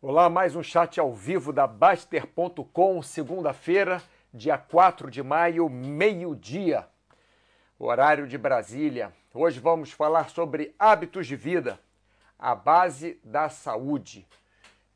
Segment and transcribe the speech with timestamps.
[0.00, 4.00] Olá, mais um chat ao vivo da Baster.com, segunda-feira,
[4.32, 6.88] dia 4 de maio, meio-dia,
[7.76, 9.12] horário de Brasília.
[9.34, 11.80] Hoje vamos falar sobre hábitos de vida,
[12.38, 14.24] a base da saúde.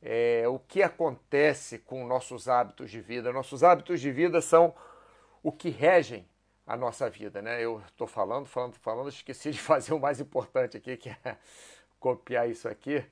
[0.00, 3.32] É, o que acontece com nossos hábitos de vida?
[3.32, 4.72] Nossos hábitos de vida são
[5.42, 6.24] o que regem
[6.64, 7.60] a nossa vida, né?
[7.60, 11.36] Eu estou falando, falando, falando, esqueci de fazer o mais importante aqui, que é
[11.98, 13.04] copiar isso aqui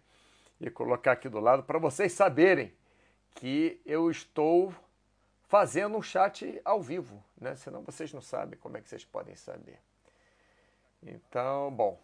[0.61, 2.75] e colocar aqui do lado para vocês saberem
[3.35, 4.75] que eu estou
[5.49, 7.57] fazendo um chat ao vivo, né?
[7.57, 9.79] Senão vocês não sabem como é que vocês podem saber.
[11.03, 12.01] Então, bom,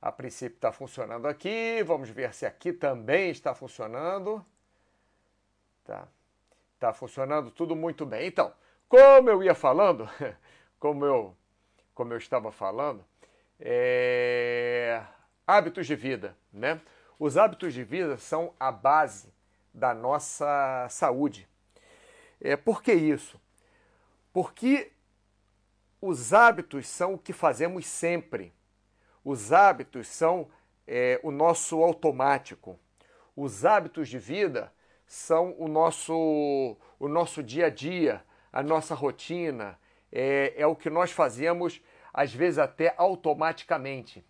[0.00, 1.82] a princípio está funcionando aqui.
[1.84, 4.44] Vamos ver se aqui também está funcionando.
[5.84, 6.08] Tá,
[6.80, 8.26] tá funcionando tudo muito bem.
[8.26, 8.52] Então,
[8.88, 10.08] como eu ia falando,
[10.80, 11.36] como eu,
[11.94, 13.04] como eu estava falando,
[13.60, 15.04] é...
[15.46, 16.80] hábitos de vida, né?
[17.18, 19.32] Os hábitos de vida são a base
[19.72, 21.48] da nossa saúde.
[22.40, 23.40] É, por que isso?
[24.32, 24.92] Porque
[26.00, 28.52] os hábitos são o que fazemos sempre.
[29.24, 30.48] Os hábitos são
[30.86, 32.78] é, o nosso automático.
[33.36, 34.72] Os hábitos de vida
[35.06, 39.78] são o nosso, o nosso dia a dia, a nossa rotina.
[40.10, 41.80] É, é o que nós fazemos,
[42.12, 44.24] às vezes até automaticamente.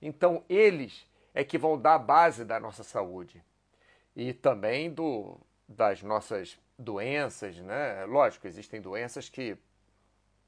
[0.00, 3.42] Então, eles é que vão dar a base da nossa saúde
[4.14, 8.04] e também do, das nossas doenças, né?
[8.04, 9.56] Lógico, existem doenças que,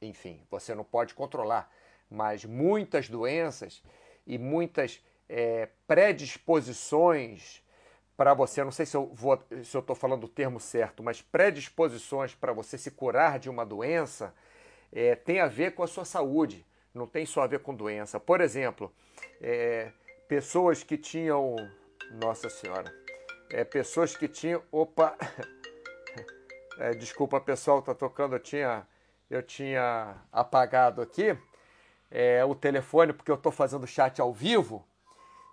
[0.01, 1.71] enfim, você não pode controlar,
[2.11, 3.83] mas muitas doenças
[4.27, 7.63] e muitas é, predisposições
[8.17, 11.21] para você, não sei se eu vou, se eu estou falando o termo certo, mas
[11.21, 14.33] predisposições para você se curar de uma doença
[14.93, 18.21] é, tem a ver com a sua saúde, não tem só a ver com doença.
[18.21, 18.93] Por exemplo,
[19.41, 19.91] é,
[20.29, 21.57] pessoas que tinham.
[22.13, 22.93] Nossa Senhora.
[23.51, 24.63] É, pessoas que tinham.
[24.71, 25.17] Opa!
[26.77, 28.35] É, desculpa, pessoal, tá tocando.
[28.35, 28.85] Eu tinha,
[29.31, 31.39] eu tinha apagado aqui
[32.11, 34.85] é, o telefone porque eu estou fazendo chat ao vivo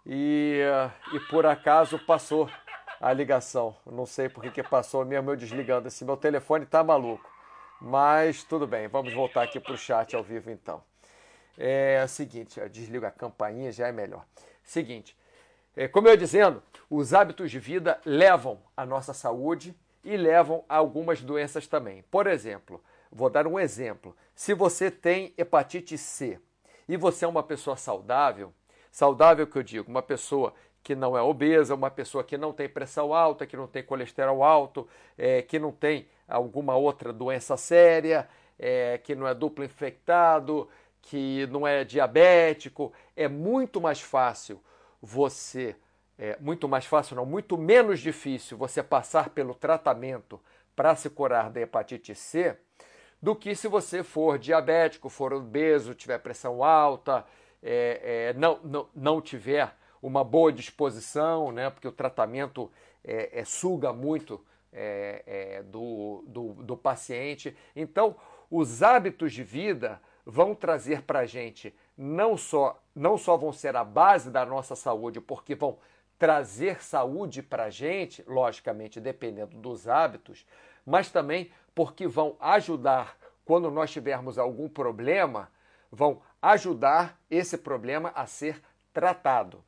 [0.05, 0.61] e,
[1.13, 2.49] e por acaso passou
[2.99, 3.75] a ligação.
[3.85, 5.87] Não sei por que, que passou mesmo eu desligando.
[5.87, 7.29] Esse meu telefone tá maluco.
[7.81, 10.83] Mas tudo bem, vamos voltar aqui para o chat ao vivo então.
[11.57, 14.23] É o seguinte, desliga a campainha, já é melhor.
[14.63, 15.15] Seguinte,
[15.75, 20.63] é, como eu ia dizendo, os hábitos de vida levam à nossa saúde e levam
[20.67, 22.03] a algumas doenças também.
[22.11, 24.15] Por exemplo, vou dar um exemplo.
[24.35, 26.39] Se você tem hepatite C
[26.87, 28.53] e você é uma pessoa saudável,
[28.91, 32.67] saudável que eu digo, uma pessoa que não é obesa, uma pessoa que não tem
[32.67, 38.27] pressão alta, que não tem colesterol alto, é, que não tem alguma outra doença séria,
[38.57, 40.67] é, que não é duplo infectado,
[41.01, 44.61] que não é diabético, é muito mais fácil
[45.01, 45.75] você,
[46.17, 50.39] é, muito mais fácil não, muito menos difícil você passar pelo tratamento
[50.75, 52.57] para se curar da hepatite C
[53.21, 57.25] do que se você for diabético, for obeso, tiver pressão alta,
[57.61, 62.71] é, é, não, não, não tiver uma boa disposição, né, porque o tratamento
[63.03, 67.55] é, é suga muito é, é, do, do, do paciente.
[67.75, 68.15] Então,
[68.49, 73.75] os hábitos de vida vão trazer para a gente não só, não só vão ser
[73.75, 75.77] a base da nossa saúde, porque vão
[76.17, 80.45] trazer saúde para a gente, logicamente dependendo dos hábitos,
[80.85, 85.49] mas também porque vão ajudar quando nós tivermos algum problema,
[85.91, 88.61] vão ajudar esse problema a ser
[88.93, 89.63] tratado.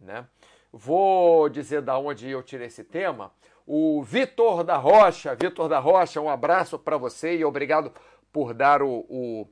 [0.00, 0.26] Né?
[0.72, 3.32] Vou dizer da onde eu tirei esse tema.
[3.66, 7.92] O Vitor da Rocha, Vitor da Rocha, um abraço para você e obrigado
[8.32, 9.46] por dar o, o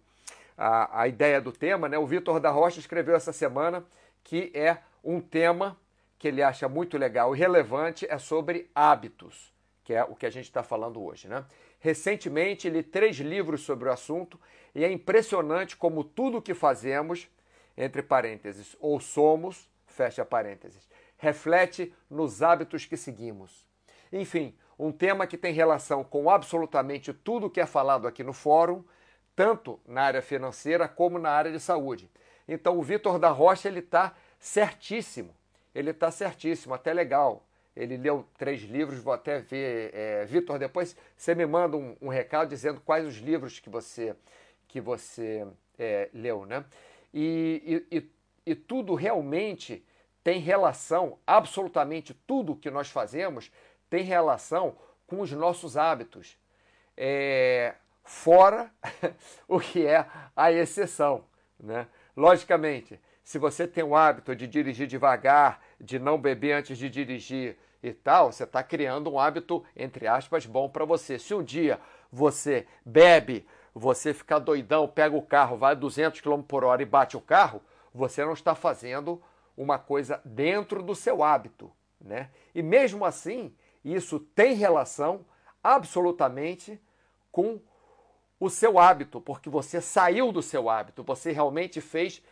[0.57, 1.99] a, a ideia do tema, né?
[1.99, 3.85] O Vitor da Rocha escreveu essa semana
[4.25, 5.79] que é um tema
[6.19, 9.53] que ele acha muito legal e relevante, é sobre hábitos,
[9.85, 11.45] que é o que a gente está falando hoje, né?
[11.79, 14.41] Recentemente li três livros sobre o assunto
[14.75, 17.29] e é impressionante como tudo que fazemos,
[17.77, 20.89] entre parênteses, ou somos, fecha parênteses,
[21.19, 23.67] reflete nos hábitos que seguimos.
[24.13, 28.85] Enfim, um tema que tem relação com absolutamente tudo que é falado aqui no fórum,
[29.37, 32.11] tanto na área financeira como na área de saúde.
[32.49, 35.37] Então o Vitor da Rocha ele está certíssimo,
[35.75, 37.45] ele está certíssimo, até legal.
[37.77, 39.91] Ele leu três livros, vou até ver.
[39.95, 44.17] É, Vitor, depois você me manda um, um, recado dizendo quais os livros que você
[44.67, 45.47] que você
[45.79, 46.65] é, leu, né?
[47.13, 48.11] E, e,
[48.47, 49.85] e tudo realmente
[50.25, 53.53] tem relação, absolutamente tudo que nós fazemos
[53.89, 56.37] tem relação com os nossos hábitos.
[56.97, 57.75] É,
[58.07, 58.71] fora
[59.47, 61.25] o que é a exceção.
[61.59, 61.87] Né?
[62.17, 67.59] Logicamente, se você tem o hábito de dirigir devagar, de não beber antes de dirigir
[67.83, 71.19] e tal, você está criando um hábito, entre aspas, bom para você.
[71.19, 71.81] Se um dia
[72.11, 76.87] você bebe, você fica doidão, pega o carro, vai a 200 km por hora e
[76.87, 77.61] bate o carro,
[77.93, 79.23] você não está fazendo
[79.57, 81.71] uma coisa dentro do seu hábito.
[82.01, 82.31] Né?
[82.55, 83.55] E mesmo assim,
[83.85, 85.25] isso tem relação
[85.63, 86.81] absolutamente
[87.31, 87.61] com
[88.39, 92.23] o seu hábito, porque você saiu do seu hábito, você realmente fez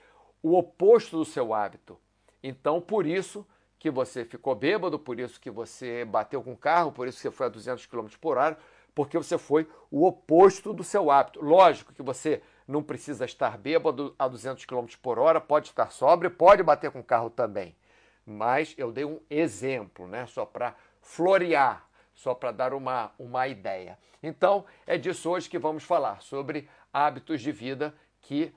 [0.42, 1.98] o oposto do seu hábito.
[2.42, 3.46] Então, por isso
[3.78, 7.22] que você ficou bêbado, por isso que você bateu com o carro, por isso que
[7.22, 8.58] você foi a 200 km por hora,
[8.94, 11.44] porque você foi o oposto do seu hábito.
[11.44, 16.30] Lógico que você não precisa estar bêbado a 200 km por hora, pode estar sóbrio,
[16.30, 17.74] pode bater com o carro também.
[18.24, 20.26] Mas eu dei um exemplo, né?
[20.26, 23.98] Só para florear, só para dar uma, uma ideia.
[24.22, 28.54] Então, é disso hoje que vamos falar, sobre hábitos de vida que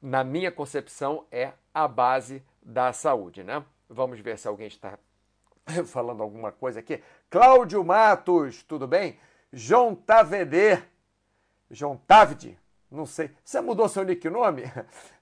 [0.00, 3.64] na minha concepção, é a base da saúde, né?
[3.88, 4.98] Vamos ver se alguém está
[5.86, 7.02] falando alguma coisa aqui.
[7.30, 9.18] Cláudio Matos, tudo bem?
[9.52, 10.82] João Tavede,
[11.70, 12.58] João Tavide,
[12.90, 13.30] não sei.
[13.44, 14.62] Você mudou seu nickname?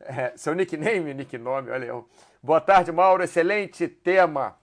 [0.07, 2.07] É, seu nickname, nickname, olha eu.
[2.43, 4.55] Boa tarde, Mauro, excelente tema.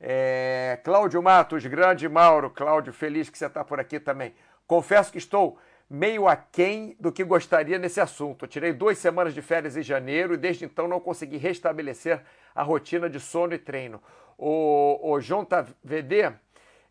[0.00, 2.50] É, Cláudio Matos, grande Mauro.
[2.50, 4.34] Cláudio, feliz que você está por aqui também.
[4.66, 5.58] Confesso que estou
[5.88, 8.46] meio aquém do que gostaria nesse assunto.
[8.46, 12.22] Tirei duas semanas de férias em janeiro e desde então não consegui restabelecer
[12.54, 14.02] a rotina de sono e treino.
[14.36, 15.46] O, o João
[15.82, 16.32] VD,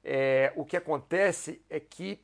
[0.04, 2.24] é, o que acontece é que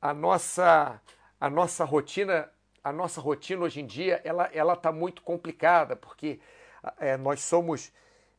[0.00, 1.00] a nossa,
[1.40, 2.50] a nossa rotina
[2.84, 6.40] a nossa rotina hoje em dia ela ela está muito complicada porque
[6.98, 7.92] é, nós somos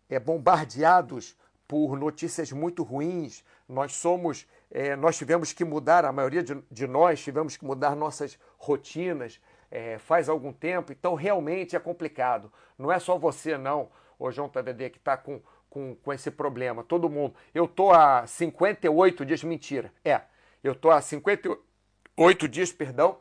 [0.09, 1.37] é, bombardeados
[1.69, 6.87] por notícias muito ruins nós somos é, nós tivemos que mudar, a maioria de, de,
[6.87, 9.39] nós tivemos que mudar nossas rotinas
[9.71, 12.51] é, faz algum tempo, então realmente é complicado.
[12.77, 16.83] Não é só você, não, o João TVD, que está com, com, com esse problema,
[16.83, 17.33] todo mundo.
[17.53, 20.21] Eu estou há 58 dias, mentira, é,
[20.63, 23.17] eu estou há 58 dias, perdão,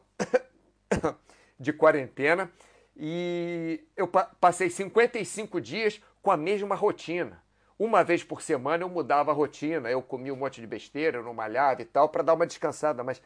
[1.58, 2.50] de quarentena
[2.94, 7.42] e eu passei 55 dias com a mesma rotina.
[7.78, 11.22] Uma vez por semana eu mudava a rotina, eu comia um monte de besteira, eu
[11.22, 13.22] não malhava e tal, para dar uma descansada, mas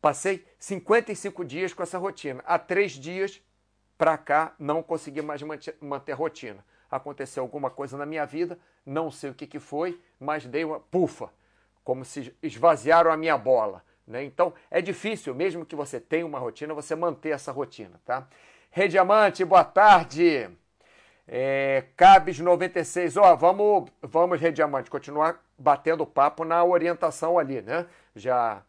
[0.00, 2.42] passei 55 dias com essa rotina.
[2.46, 3.42] Há três dias
[3.98, 5.42] para cá não consegui mais
[5.80, 6.64] manter a rotina.
[6.90, 10.80] Aconteceu alguma coisa na minha vida, não sei o que, que foi, mas dei uma
[10.80, 11.30] pufa,
[11.84, 13.84] como se esvaziaram a minha bola.
[14.06, 14.24] Né?
[14.24, 18.00] Então é difícil, mesmo que você tenha uma rotina, você manter essa rotina.
[18.06, 18.26] Tá?
[18.70, 20.48] Rediamante, boa tarde.
[21.32, 27.86] É, Cabes 96, ó, vamos, vamos, Rediamante, continuar batendo papo na orientação ali, né?
[28.16, 28.64] Já,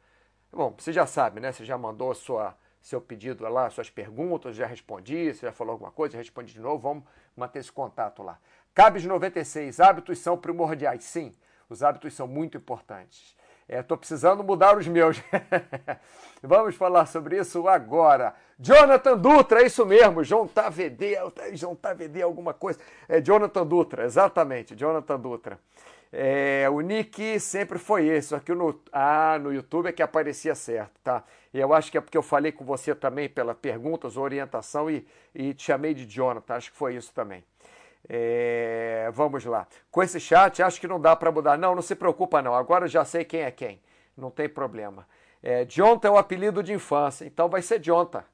[0.52, 1.52] bom, você já sabe, né?
[1.52, 5.90] Você já mandou sua, seu pedido lá, suas perguntas, já respondi, você já falou alguma
[5.90, 7.04] coisa, já respondi de novo, vamos
[7.36, 8.38] manter esse contato lá.
[8.76, 11.34] Cabes 96, hábitos são primordiais, sim,
[11.68, 13.36] os hábitos são muito importantes.
[13.80, 15.22] Estou é, precisando mudar os meus.
[16.44, 18.36] Vamos falar sobre isso agora.
[18.60, 20.24] Jonathan Dutra, é isso mesmo.
[20.26, 21.16] João Tavd,
[21.54, 22.80] João Tavd alguma coisa.
[23.08, 25.60] É Jonathan Dutra, exatamente, Jonathan Dutra.
[26.12, 30.92] É, o nick sempre foi esse, aqui no, ah, no YouTube é que aparecia certo,
[31.02, 31.24] tá?
[31.54, 35.08] E eu acho que é porque eu falei com você também pela perguntas, orientação e,
[35.34, 37.42] e te chamei de Jonathan, acho que foi isso também.
[38.08, 39.68] É, vamos lá.
[39.90, 41.58] Com esse chat, acho que não dá para mudar.
[41.58, 42.54] Não, não se preocupa não.
[42.54, 43.82] Agora eu já sei quem é quem.
[44.18, 45.08] Não tem problema.
[45.42, 48.26] É, Jonta é o apelido de infância, então vai ser Jonta.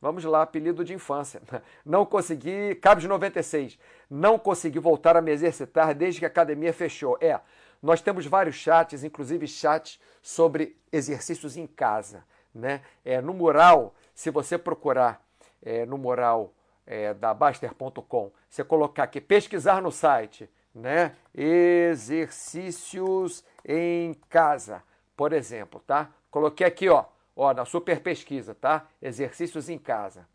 [0.00, 1.40] Vamos lá, apelido de infância.
[1.84, 3.78] Não consegui, Cabo de 96,
[4.10, 7.16] não consegui voltar a me exercitar desde que a academia fechou.
[7.22, 7.40] É,
[7.82, 12.22] nós temos vários chats, inclusive chats sobre exercícios em casa.
[12.54, 12.82] Né?
[13.02, 15.22] É, no mural, se você procurar
[15.62, 16.52] é, no mural
[16.86, 21.16] é, da Baster.com, você colocar aqui, pesquisar no site, né?
[21.34, 24.82] Exercícios em casa,
[25.16, 26.10] por exemplo, tá?
[26.30, 27.04] Coloquei aqui, ó,
[27.36, 28.86] ó, na super pesquisa, tá?
[29.00, 30.26] Exercícios em casa.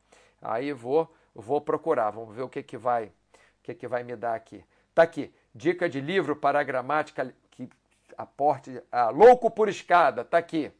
[0.42, 3.12] Aí vou, vou procurar, vamos ver o que que vai, o
[3.64, 4.64] que que vai me dar aqui.
[4.96, 7.70] Tá aqui, dica de livro para a gramática que
[8.18, 10.72] aporte, ah, louco por escada, tá aqui.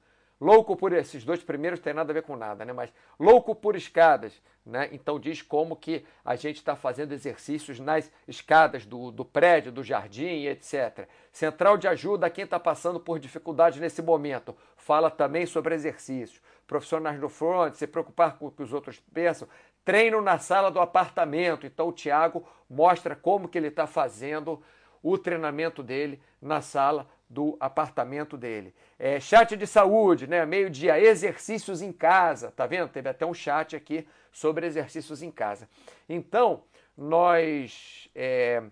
[0.42, 2.72] Louco por esses dois primeiros tem nada a ver com nada, né?
[2.72, 4.88] Mas louco por escadas, né?
[4.94, 9.84] Então diz como que a gente está fazendo exercícios nas escadas do, do prédio, do
[9.84, 11.10] jardim, etc.
[11.30, 14.56] Central de ajuda a quem está passando por dificuldades nesse momento.
[14.78, 16.42] Fala também sobre exercícios.
[16.66, 19.46] Profissionais do front, se preocupar com o que os outros pensam.
[19.84, 21.66] Treino na sala do apartamento.
[21.66, 24.64] Então o Tiago mostra como que ele está fazendo
[25.04, 28.74] o treinamento dele na sala do apartamento dele.
[28.98, 30.46] É, chat de saúde, né?
[30.46, 32.52] Meio-dia, exercícios em casa.
[32.52, 32.90] Tá vendo?
[32.90, 35.70] Teve até um chat aqui sobre exercícios em casa.
[36.08, 36.64] Então,
[36.98, 38.64] nós, é,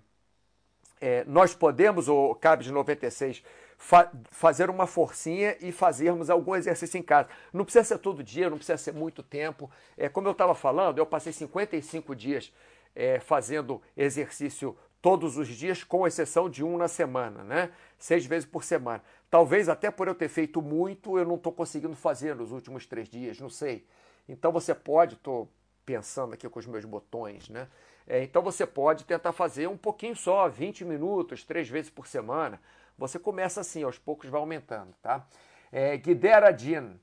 [1.00, 3.44] é, nós podemos, o CAB de 96,
[3.78, 7.30] fa fazer uma forcinha e fazermos algum exercício em casa.
[7.54, 9.70] Não precisa ser todo dia, não precisa ser muito tempo.
[9.96, 12.52] É, como eu estava falando, eu passei 55 dias
[12.96, 17.72] é, fazendo exercício todos os dias, com exceção de um na semana, né?
[17.98, 19.04] Seis vezes por semana.
[19.30, 23.10] Talvez até por eu ter feito muito, eu não estou conseguindo fazer nos últimos três
[23.10, 23.86] dias, não sei.
[24.30, 25.50] Então você pode, estou
[25.86, 27.68] pensando aqui com os meus botões, né?
[28.06, 32.60] É, então você pode tentar fazer um pouquinho só, 20 minutos, três vezes por semana.
[32.98, 35.26] Você começa assim, aos poucos vai aumentando, tá?
[35.72, 36.96] É, Guidera Jean.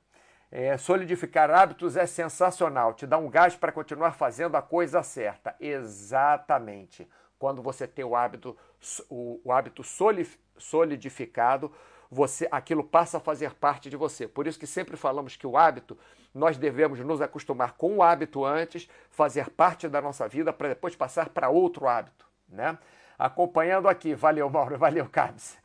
[0.50, 5.56] É, solidificar hábitos é sensacional, te dá um gás para continuar fazendo a coisa certa.
[5.58, 7.08] Exatamente.
[7.38, 8.56] Quando você tem o hábito,
[9.10, 9.82] o, o hábito
[10.56, 11.72] solidificado,
[12.10, 14.28] você, aquilo passa a fazer parte de você.
[14.28, 15.98] Por isso que sempre falamos que o hábito,
[16.32, 20.94] nós devemos nos acostumar com o hábito antes, fazer parte da nossa vida, para depois
[20.94, 22.26] passar para outro hábito.
[22.48, 22.78] Né?
[23.18, 25.58] Acompanhando aqui, valeu Mauro, valeu Cabs.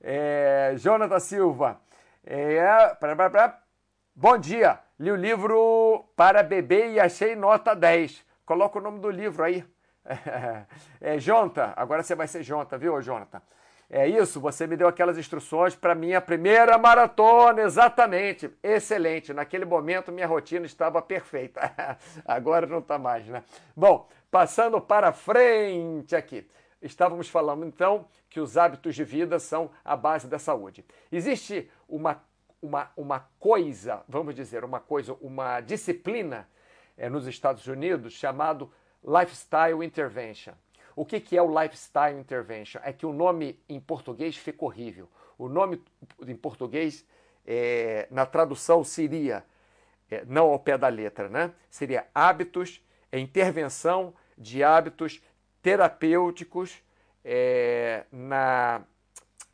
[0.00, 1.80] É, Jonathan Silva,
[2.22, 3.58] é, pra, pra, pra.
[4.14, 8.24] bom dia, li o livro para beber e achei nota 10.
[8.44, 9.64] Coloca o nome do livro aí.
[10.04, 10.66] É,
[11.16, 13.40] é Jonathan, agora você vai ser Jonathan, viu, Jonathan?
[13.90, 18.50] É isso, você me deu aquelas instruções para minha primeira maratona, exatamente.
[18.62, 19.32] Excelente.
[19.32, 21.60] Naquele momento minha rotina estava perfeita.
[22.24, 23.44] Agora não está mais, né?
[23.76, 26.48] Bom, passando para frente aqui.
[26.80, 30.84] Estávamos falando então que os hábitos de vida são a base da saúde.
[31.10, 32.22] Existe uma,
[32.60, 36.48] uma, uma coisa, vamos dizer, uma coisa, uma disciplina
[36.96, 38.70] é, nos Estados Unidos chamado
[39.02, 40.54] Lifestyle Intervention.
[40.96, 42.80] O que, que é o Lifestyle Intervention?
[42.84, 45.08] É que o nome em português fica horrível.
[45.36, 45.82] O nome
[46.26, 47.04] em português,
[47.46, 49.44] é, na tradução, seria,
[50.10, 51.52] é, não ao pé da letra, né?
[51.68, 55.20] Seria hábitos, é, intervenção de hábitos
[55.62, 56.82] terapêuticos
[57.24, 58.82] é, na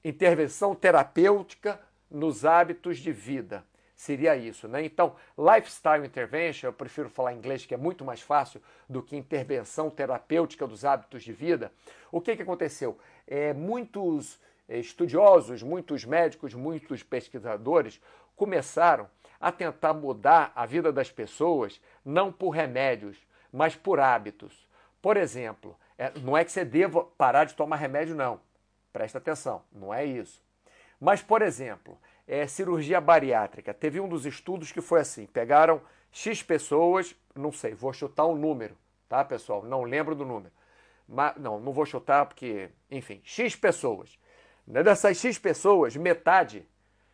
[0.05, 1.81] intervenção terapêutica
[2.11, 3.65] nos hábitos de vida.
[4.01, 4.83] Seria isso, né?
[4.83, 9.15] Então, lifestyle intervention, eu prefiro falar em inglês que é muito mais fácil do que
[9.15, 11.71] intervenção terapêutica dos hábitos de vida.
[12.11, 12.99] O que, que aconteceu?
[13.27, 18.01] É, muitos é, estudiosos, muitos médicos, muitos pesquisadores
[18.37, 19.07] começaram
[19.39, 23.19] a tentar mudar a vida das pessoas não por remédios,
[23.53, 24.67] mas por hábitos.
[25.03, 28.41] Por exemplo, é, não é que você deva parar de tomar remédio, não.
[28.95, 30.43] Presta atenção, não é isso.
[30.99, 31.99] Mas, por exemplo,
[32.31, 33.75] é, cirurgia bariátrica.
[33.75, 35.83] Teve um dos estudos que foi assim: pegaram
[36.13, 38.77] X pessoas, não sei, vou chutar um número,
[39.09, 39.65] tá, pessoal?
[39.65, 40.53] Não lembro do número.
[41.09, 44.17] Mas, não, não vou chutar porque, enfim, X pessoas.
[44.65, 46.65] Dessas X pessoas, metade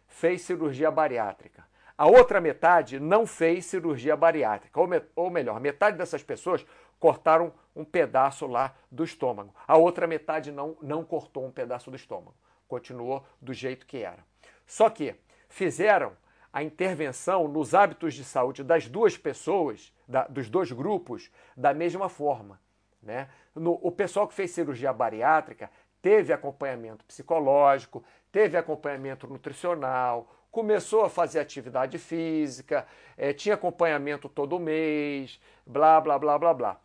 [0.06, 1.64] fez cirurgia bariátrica.
[1.96, 4.78] A outra metade não fez cirurgia bariátrica.
[4.78, 6.66] Ou, me, ou melhor, metade dessas pessoas
[7.00, 9.54] cortaram um pedaço lá do estômago.
[9.66, 12.34] A outra metade não, não cortou um pedaço do estômago.
[12.68, 14.22] Continuou do jeito que era.
[14.66, 15.14] Só que
[15.48, 16.12] fizeram
[16.52, 22.08] a intervenção nos hábitos de saúde das duas pessoas, da, dos dois grupos, da mesma
[22.08, 22.60] forma.
[23.02, 23.28] Né?
[23.54, 25.70] No, o pessoal que fez cirurgia bariátrica
[26.00, 34.58] teve acompanhamento psicológico, teve acompanhamento nutricional, começou a fazer atividade física, é, tinha acompanhamento todo
[34.58, 36.80] mês, blá, blá, blá, blá, blá.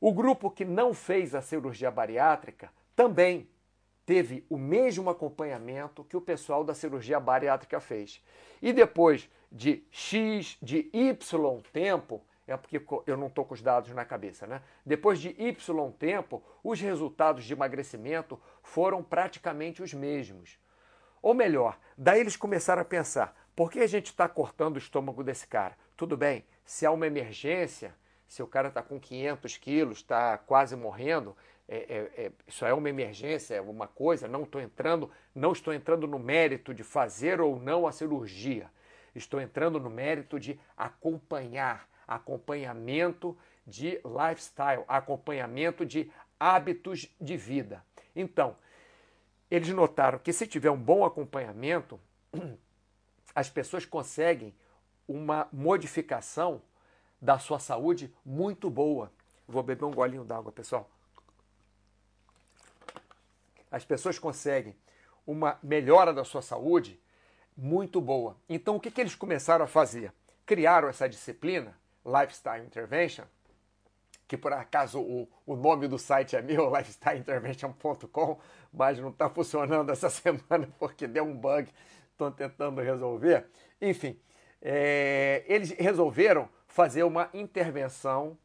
[0.00, 3.48] O grupo que não fez a cirurgia bariátrica também
[4.08, 8.24] teve o mesmo acompanhamento que o pessoal da cirurgia bariátrica fez.
[8.62, 13.90] E depois de X, de Y tempo, é porque eu não estou com os dados
[13.90, 14.62] na cabeça, né?
[14.86, 20.58] Depois de Y tempo, os resultados de emagrecimento foram praticamente os mesmos.
[21.20, 25.22] Ou melhor, daí eles começaram a pensar: por que a gente está cortando o estômago
[25.22, 25.76] desse cara?
[25.98, 27.94] Tudo bem, se há uma emergência,
[28.26, 31.36] se o cara está com 500 quilos, está quase morrendo,
[31.68, 34.26] é, é, é, isso é uma emergência, é uma coisa.
[34.26, 38.70] Não estou entrando, não estou entrando no mérito de fazer ou não a cirurgia.
[39.14, 46.10] Estou entrando no mérito de acompanhar, acompanhamento de lifestyle, acompanhamento de
[46.40, 47.84] hábitos de vida.
[48.16, 48.56] Então,
[49.50, 52.00] eles notaram que se tiver um bom acompanhamento,
[53.34, 54.54] as pessoas conseguem
[55.06, 56.62] uma modificação
[57.20, 59.12] da sua saúde muito boa.
[59.46, 60.88] Vou beber um golinho d'água, pessoal.
[63.70, 64.74] As pessoas conseguem
[65.26, 67.00] uma melhora da sua saúde
[67.56, 68.36] muito boa.
[68.48, 70.12] Então, o que, que eles começaram a fazer?
[70.46, 73.24] Criaram essa disciplina, Lifestyle Intervention,
[74.26, 78.38] que por acaso o, o nome do site é meu, lifestyleintervention.com,
[78.72, 81.68] mas não está funcionando essa semana porque deu um bug,
[82.12, 83.46] estou tentando resolver.
[83.80, 84.18] Enfim,
[84.62, 88.38] é, eles resolveram fazer uma intervenção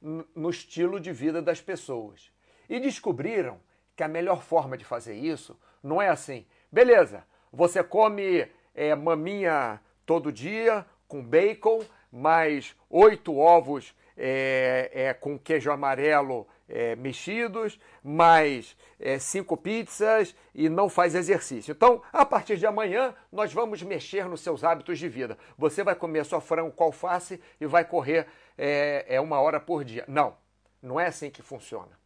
[0.00, 2.30] no estilo de vida das pessoas.
[2.68, 3.60] E descobriram
[4.00, 9.78] que a melhor forma de fazer isso não é assim, beleza, você come é, maminha
[10.06, 18.74] todo dia com bacon, mais oito ovos é, é, com queijo amarelo é, mexidos, mais
[18.98, 21.72] é, cinco pizzas e não faz exercício.
[21.72, 25.36] Então, a partir de amanhã, nós vamos mexer nos seus hábitos de vida.
[25.58, 28.26] Você vai comer só frango com alface e vai correr
[28.56, 30.06] é, é uma hora por dia.
[30.08, 30.38] Não,
[30.82, 31.99] não é assim que funciona.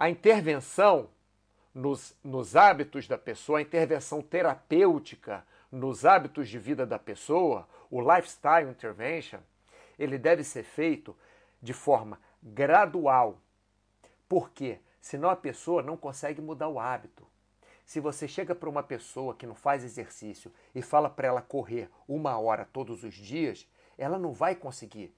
[0.00, 1.10] A intervenção
[1.74, 8.00] nos, nos hábitos da pessoa, a intervenção terapêutica nos hábitos de vida da pessoa, o
[8.00, 9.40] lifestyle intervention,
[9.98, 11.14] ele deve ser feito
[11.60, 13.38] de forma gradual.
[14.26, 14.78] Por quê?
[15.02, 17.26] Senão a pessoa não consegue mudar o hábito.
[17.84, 21.90] Se você chega para uma pessoa que não faz exercício e fala para ela correr
[22.08, 25.14] uma hora todos os dias, ela não vai conseguir.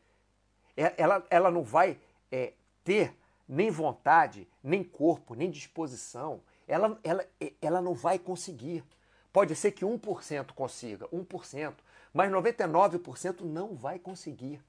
[0.77, 2.01] É, ela, ela não vai
[2.33, 3.15] é, ter
[3.49, 6.41] nem vontade, nem corpo, nem disposição.
[6.67, 7.27] Ela, ela,
[7.61, 8.85] ela não vai conseguir.
[9.33, 11.75] Pode ser que 1% consiga, 1%,
[12.13, 14.61] mas 99% não vai conseguir.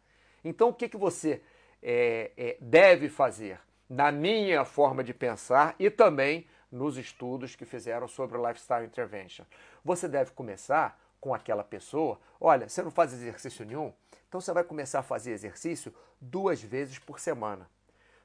[0.43, 1.41] Então, o que, que você
[1.81, 3.59] é, é, deve fazer?
[3.89, 9.45] Na minha forma de pensar e também nos estudos que fizeram sobre o Lifestyle Intervention.
[9.83, 12.19] Você deve começar com aquela pessoa.
[12.41, 13.93] Olha, você não faz exercício nenhum?
[14.27, 17.69] Então você vai começar a fazer exercício duas vezes por semana.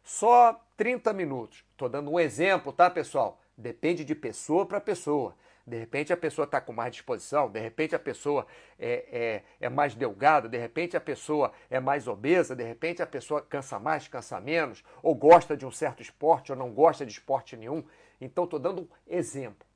[0.03, 1.65] Só 30 minutos.
[1.73, 3.41] Estou dando um exemplo, tá, pessoal?
[3.57, 5.35] Depende de pessoa para pessoa.
[5.69, 8.47] De repente a pessoa está com mais disposição, de repente a pessoa
[8.79, 13.07] é, é, é, mais delgada, de repente a pessoa é mais obesa, de repente a
[13.07, 17.13] pessoa cansa mais, cansa menos, ou gosta de um certo esporte ou não gosta de
[17.13, 17.85] esporte nenhum.
[18.19, 19.69] Então estou dando um exemplo.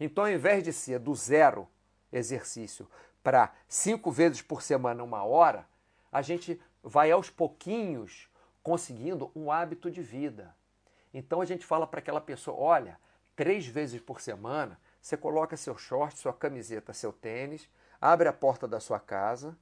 [0.00, 1.68] Então ao invés de ser do zero
[2.12, 2.88] exercício
[3.22, 5.64] para cinco vezes por semana, uma hora,
[6.10, 8.28] a gente vai aos pouquinhos
[8.66, 10.52] conseguindo um hábito de vida.
[11.14, 12.98] Então a gente fala para aquela pessoa: olha,
[13.36, 18.66] três vezes por semana você coloca seu short, sua camiseta, seu tênis, abre a porta
[18.66, 19.56] da sua casa,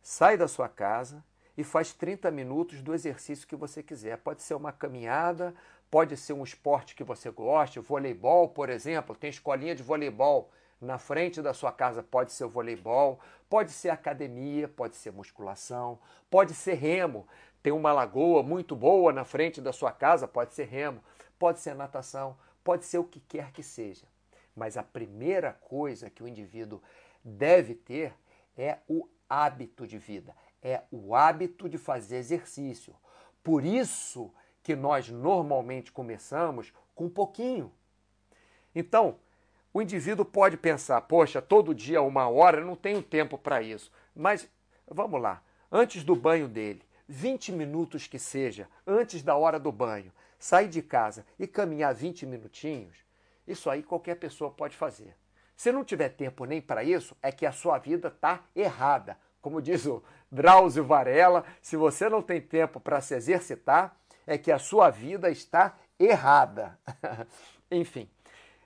[0.00, 1.24] sai da sua casa
[1.56, 4.16] e faz 30 minutos do exercício que você quiser.
[4.18, 5.52] Pode ser uma caminhada,
[5.90, 10.48] pode ser um esporte que você goste, voleibol, por exemplo, tem escolinha de voleibol
[10.80, 15.98] na frente da sua casa, pode ser o voleibol, pode ser academia, pode ser musculação,
[16.30, 17.26] pode ser remo.
[17.68, 21.04] Tem uma lagoa muito boa na frente da sua casa, pode ser remo,
[21.38, 24.06] pode ser natação, pode ser o que quer que seja.
[24.56, 26.80] Mas a primeira coisa que o indivíduo
[27.22, 28.14] deve ter
[28.56, 32.94] é o hábito de vida, é o hábito de fazer exercício.
[33.44, 37.70] Por isso que nós normalmente começamos com um pouquinho.
[38.74, 39.16] Então,
[39.74, 43.92] o indivíduo pode pensar: poxa, todo dia uma hora, não tenho tempo para isso.
[44.16, 44.48] Mas
[44.90, 50.12] vamos lá, antes do banho dele, 20 minutos que seja, antes da hora do banho,
[50.38, 52.96] sair de casa e caminhar 20 minutinhos,
[53.46, 55.16] isso aí qualquer pessoa pode fazer.
[55.56, 59.18] Se não tiver tempo nem para isso, é que a sua vida está errada.
[59.40, 64.52] Como diz o Drauzio Varela, se você não tem tempo para se exercitar, é que
[64.52, 66.78] a sua vida está errada.
[67.70, 68.08] Enfim.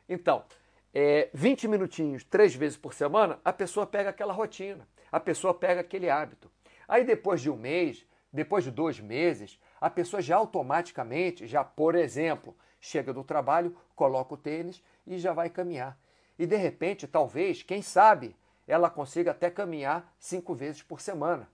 [0.09, 0.45] Então,
[0.93, 5.81] é, 20 minutinhos, três vezes por semana, a pessoa pega aquela rotina, a pessoa pega
[5.81, 6.51] aquele hábito.
[6.87, 11.95] Aí depois de um mês, depois de dois meses, a pessoa já automaticamente, já por
[11.95, 15.99] exemplo, chega do trabalho, coloca o tênis e já vai caminhar.
[16.39, 18.35] E de repente, talvez, quem sabe,
[18.67, 21.49] ela consiga até caminhar cinco vezes por semana.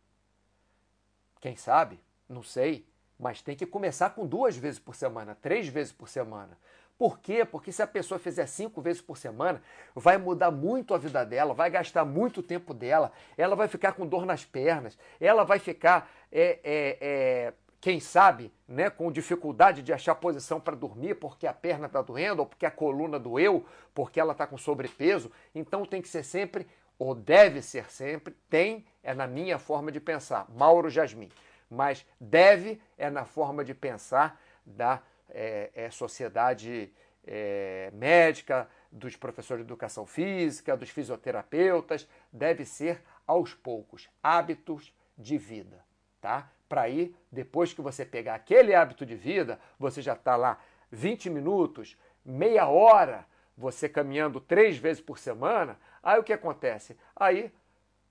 [1.40, 1.98] Quem sabe?
[2.28, 2.86] Não sei.
[3.18, 6.56] Mas tem que começar com duas vezes por semana, três vezes por semana.
[6.98, 7.44] Por quê?
[7.44, 9.62] Porque se a pessoa fizer cinco vezes por semana,
[9.94, 14.04] vai mudar muito a vida dela, vai gastar muito tempo dela, ela vai ficar com
[14.04, 19.92] dor nas pernas, ela vai ficar é, é, é quem sabe, né, com dificuldade de
[19.92, 24.18] achar posição para dormir porque a perna está doendo ou porque a coluna doeu, porque
[24.18, 25.30] ela está com sobrepeso.
[25.54, 26.66] Então tem que ser sempre,
[26.98, 31.28] ou deve ser sempre, tem é na minha forma de pensar, Mauro Jasmin,
[31.70, 36.92] mas deve é na forma de pensar da é, é, sociedade
[37.26, 45.36] é, médica, dos professores de educação física, dos fisioterapeutas, deve ser aos poucos, hábitos de
[45.36, 45.84] vida,
[46.20, 46.50] tá?
[46.68, 50.60] para ir, depois que você pegar aquele hábito de vida, você já está lá
[50.90, 56.96] 20 minutos, meia hora, você caminhando três vezes por semana, aí o que acontece?
[57.16, 57.50] Aí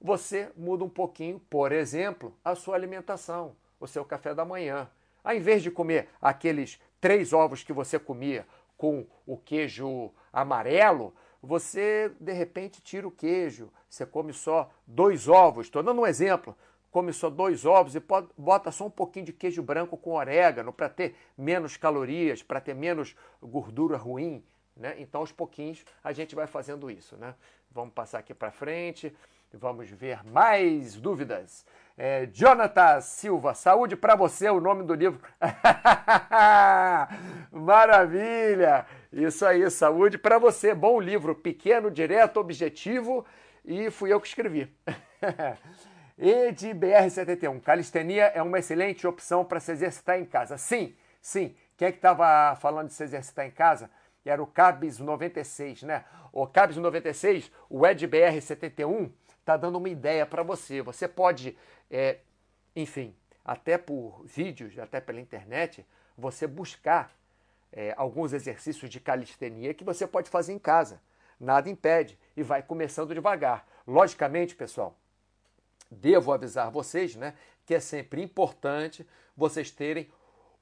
[0.01, 4.89] você muda um pouquinho, por exemplo, a sua alimentação, o seu café da manhã.
[5.23, 8.45] Ao invés de comer aqueles três ovos que você comia
[8.77, 15.67] com o queijo amarelo, você de repente tira o queijo, você come só dois ovos.
[15.67, 16.55] Estou dando um exemplo
[16.97, 18.01] come só dois ovos e
[18.35, 22.73] bota só um pouquinho de queijo branco com orégano para ter menos calorias, para ter
[22.73, 24.43] menos gordura ruim.
[24.75, 24.95] Né?
[24.97, 27.15] Então, aos pouquinhos, a gente vai fazendo isso.
[27.17, 27.35] Né?
[27.71, 29.15] Vamos passar aqui para frente,
[29.53, 31.65] vamos ver mais dúvidas.
[31.99, 35.19] É, Jonathan Silva, saúde para você, o nome do livro.
[37.51, 38.85] Maravilha!
[39.11, 40.75] Isso aí, saúde para você.
[40.75, 43.25] Bom livro, pequeno, direto, objetivo
[43.65, 44.71] e fui eu que escrevi.
[46.19, 50.55] e de BR-71, calistenia é uma excelente opção para se exercitar em casa.
[50.55, 51.55] Sim, sim.
[51.75, 53.89] Quem é que estava falando de se exercitar em casa?
[54.23, 56.05] Era o Cabs 96, né?
[56.31, 59.11] O Cabs 96, o EdBR 71,
[59.47, 60.81] está dando uma ideia para você.
[60.81, 61.57] Você pode
[61.89, 62.19] é,
[62.75, 65.85] enfim, até por vídeos, até pela internet,
[66.17, 67.11] você buscar
[67.71, 71.01] é, alguns exercícios de calistenia que você pode fazer em casa.
[71.39, 73.65] Nada impede e vai começando devagar.
[73.87, 74.95] Logicamente, pessoal,
[75.89, 77.33] devo avisar vocês né,
[77.65, 80.09] que é sempre importante vocês terem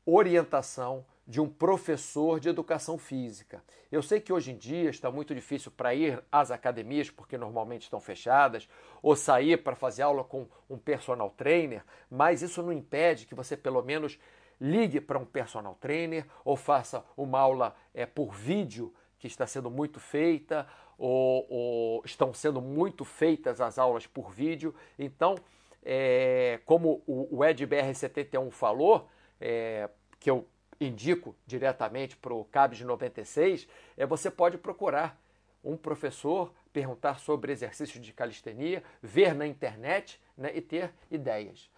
[0.06, 3.64] orientação de um professor de educação física.
[3.92, 7.84] Eu sei que hoje em dia está muito difícil para ir às academias, porque normalmente
[7.84, 8.70] estão fechadas,
[9.02, 13.58] ou sair para fazer aula com um personal trainer, mas isso não impede que você
[13.58, 14.20] pelo menos
[14.62, 19.72] ligue para um personal trainer ou faça uma aula é, por vídeo, que está sendo
[19.72, 24.76] muito feita, ou, ou estão sendo muito feitas as aulas por vídeo.
[24.98, 25.36] Então,
[25.84, 29.10] é, como o, o EdBR71 falou,
[29.42, 30.48] é, que eu
[30.80, 35.20] indico diretamente para o CABS 96, é você pode procurar
[35.64, 41.70] um professor, perguntar sobre exercício de calistenia, ver na internet né, e ter ideias.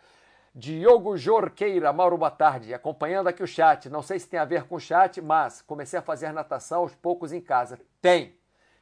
[0.53, 2.73] Diogo Jorqueira, Mauro, boa tarde.
[2.73, 3.89] Acompanhando aqui o chat.
[3.89, 6.95] Não sei se tem a ver com o chat, mas comecei a fazer natação aos
[6.95, 7.79] poucos em casa.
[8.01, 8.35] Tem.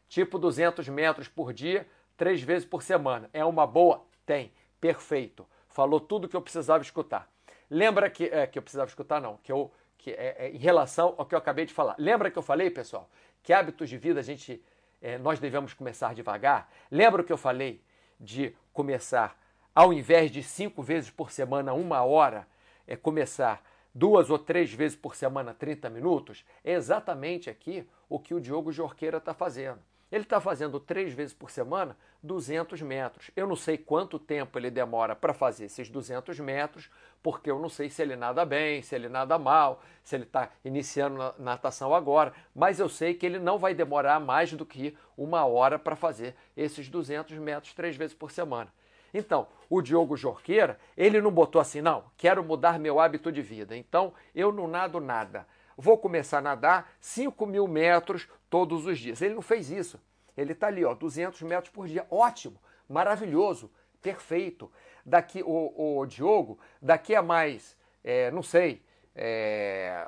[0.08, 3.30] Tipo 200 metros por dia, três vezes por semana.
[3.34, 4.06] É uma boa?
[4.26, 4.54] Tem.
[4.80, 5.46] Perfeito.
[5.68, 7.30] Falou tudo que eu precisava escutar.
[7.70, 8.26] Lembra que.
[8.26, 9.36] É, que eu precisava escutar, não.
[9.44, 9.70] Que eu
[10.06, 11.96] que é, é, em relação ao que eu acabei de falar.
[11.98, 13.10] Lembra que eu falei, pessoal,
[13.42, 14.64] que hábitos de vida a gente
[15.02, 16.72] é, nós devemos começar devagar?
[16.92, 17.82] Lembra que eu falei
[18.20, 19.36] de começar,
[19.74, 22.48] ao invés de cinco vezes por semana, uma hora,
[22.86, 23.64] é começar
[23.96, 26.46] duas ou três vezes por semana, 30 minutos?
[26.64, 29.80] É exatamente aqui o que o Diogo Jorqueira está fazendo.
[30.16, 33.32] Ele está fazendo três vezes por semana 200 metros.
[33.36, 36.90] Eu não sei quanto tempo ele demora para fazer esses 200 metros,
[37.22, 40.52] porque eu não sei se ele nada bem, se ele nada mal, se ele está
[40.64, 44.98] iniciando na natação agora, mas eu sei que ele não vai demorar mais do que
[45.18, 48.72] uma hora para fazer esses 200 metros três vezes por semana.
[49.14, 53.76] Então, o Diogo Jorqueira, ele não botou assim, não, quero mudar meu hábito de vida,
[53.76, 55.46] então eu não nado nada
[55.78, 59.22] vou começar a nadar 5 mil metros todos os dias.
[59.22, 60.00] Ele não fez isso.
[60.36, 62.06] Ele está ali, ó, 200 metros por dia.
[62.10, 62.60] Ótimo,
[62.90, 64.72] maravilhoso, perfeito.
[65.06, 68.84] Daqui, o, o Diogo, daqui a mais, é, não sei,
[69.16, 70.08] é,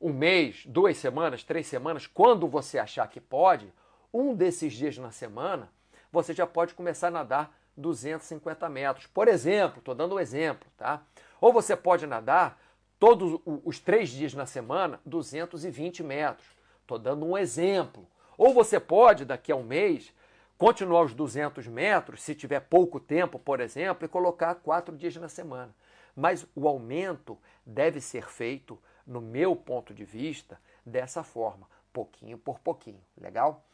[0.00, 3.72] um mês, duas semanas, três semanas, quando você achar que pode,
[4.12, 5.70] um desses dias na semana,
[6.10, 9.06] você já pode começar a nadar 250 metros.
[9.06, 11.02] Por exemplo, estou dando um exemplo, tá?
[11.40, 12.60] Ou você pode nadar
[13.02, 16.46] todos os três dias na semana, 220 metros.
[16.82, 18.06] Estou dando um exemplo.
[18.38, 20.14] Ou você pode, daqui a um mês,
[20.56, 25.28] continuar os 200 metros, se tiver pouco tempo, por exemplo, e colocar quatro dias na
[25.28, 25.74] semana.
[26.14, 27.36] Mas o aumento
[27.66, 33.00] deve ser feito, no meu ponto de vista, dessa forma, pouquinho por pouquinho.
[33.20, 33.64] Legal?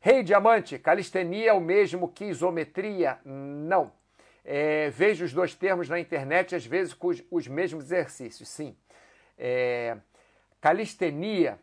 [0.00, 3.18] Rei hey, Diamante, calistenia é o mesmo que isometria?
[3.26, 3.92] Não.
[4.44, 8.76] É, vejo os dois termos na internet, às vezes com os, os mesmos exercícios, sim.
[9.38, 9.96] É,
[10.60, 11.58] calistenia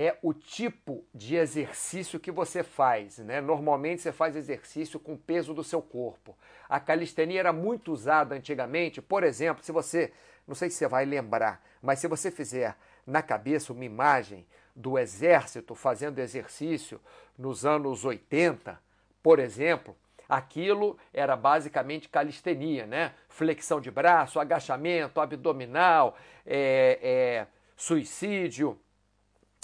[0.00, 3.18] é o tipo de exercício que você faz.
[3.18, 3.40] Né?
[3.40, 6.38] Normalmente você faz exercício com o peso do seu corpo.
[6.68, 10.12] A calistenia era muito usada antigamente, por exemplo, se você,
[10.46, 14.96] não sei se você vai lembrar, mas se você fizer na cabeça uma imagem do
[14.96, 17.00] exército fazendo exercício
[17.36, 18.80] nos anos 80,
[19.20, 19.96] por exemplo,
[20.28, 23.14] Aquilo era basicamente calistenia, né?
[23.28, 28.78] Flexão de braço, agachamento, abdominal, é, é, suicídio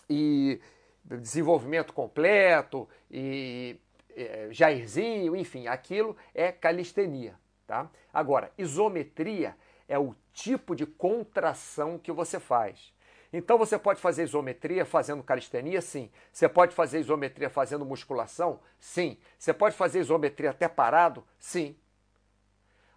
[0.09, 0.59] e
[1.05, 3.77] desenvolvimento completo e
[4.17, 7.35] é, jairzinho, enfim, aquilo é calistenia,
[7.67, 7.91] tá?
[8.13, 12.94] Agora, isometria é o tipo de contração que você faz.
[13.37, 15.83] Então você pode fazer isometria fazendo calistenia?
[15.83, 16.09] Sim.
[16.33, 18.61] Você pode fazer isometria fazendo musculação?
[18.79, 19.19] Sim.
[19.37, 21.25] Você pode fazer isometria até parado?
[21.37, 21.77] Sim.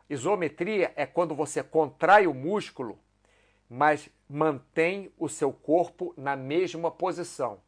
[0.07, 2.99] Isometria é quando você contrai o músculo,
[3.67, 7.59] mas mantém o seu corpo na mesma posição.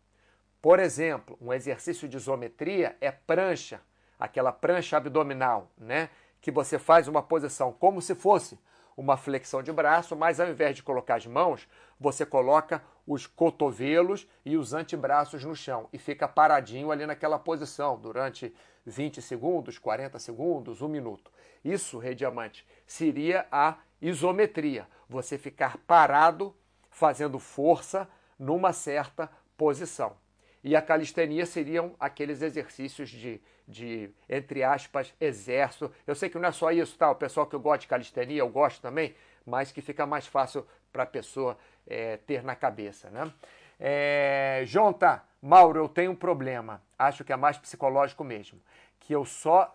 [0.61, 3.81] Por exemplo, um exercício de isometria é prancha,
[4.19, 6.11] aquela prancha abdominal, né?
[6.39, 8.59] que você faz uma posição como se fosse
[8.99, 11.65] uma flexão de braço, mas ao invés de colocar as mãos,
[11.97, 17.97] você coloca os cotovelos e os antebraços no chão e fica paradinho ali naquela posição
[17.97, 18.53] durante
[18.85, 21.31] 20 segundos, 40 segundos, um minuto.
[21.63, 24.85] Isso, Rei Diamante, seria a isometria.
[25.07, 26.53] Você ficar parado
[26.89, 28.05] fazendo força
[28.37, 30.17] numa certa posição.
[30.61, 35.91] E a calistenia seriam aqueles exercícios de, de, entre aspas, exército.
[36.05, 37.09] Eu sei que não é só isso, tá?
[37.11, 41.03] O pessoal que gosta de calistenia, eu gosto também, mas que fica mais fácil para
[41.03, 43.31] a pessoa é, ter na cabeça, né?
[43.79, 46.81] É, Jonta, Mauro, eu tenho um problema.
[46.97, 48.59] Acho que é mais psicológico mesmo.
[48.99, 49.73] Que eu só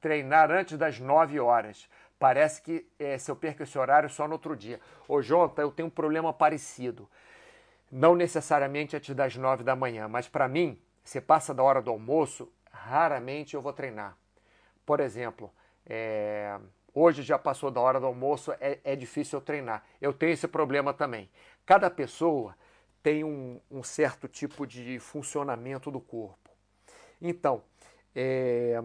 [0.00, 1.88] treinar antes das 9 horas.
[2.18, 4.80] Parece que é, se eu perco esse horário só no outro dia.
[5.06, 7.08] Ô, Jonta, eu tenho um problema parecido
[7.92, 11.92] não necessariamente antes das nove da manhã, mas para mim, se passa da hora do
[11.92, 12.50] almoço,
[12.84, 14.16] raramente eu vou treinar.
[14.84, 15.50] Por exemplo,
[15.86, 16.58] é,
[16.92, 19.84] hoje já passou da hora do almoço, é, é, difícil eu treinar.
[20.00, 21.30] Eu tenho esse problema também.
[21.64, 22.54] Cada pessoa
[23.02, 26.50] tem um, um certo tipo de funcionamento do corpo.
[27.20, 27.62] Então,
[28.14, 28.80] é,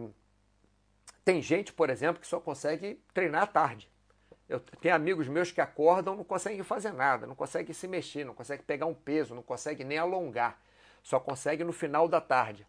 [1.26, 3.90] tem gente, por exemplo, que só consegue treinar à tarde.
[4.48, 8.34] Eu tenho amigos meus que acordam, não conseguem fazer nada, não conseguem se mexer, não
[8.34, 10.60] conseguem pegar um peso, não conseguem nem alongar.
[11.04, 12.66] Só conseguem no final da tarde.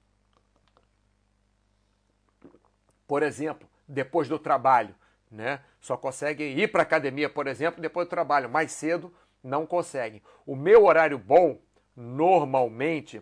[3.10, 4.94] Por exemplo, depois do trabalho,
[5.28, 5.64] né?
[5.80, 8.48] Só conseguem ir para a academia, por exemplo, depois do trabalho.
[8.48, 10.22] Mais cedo não conseguem.
[10.46, 11.58] O meu horário bom,
[11.96, 13.20] normalmente,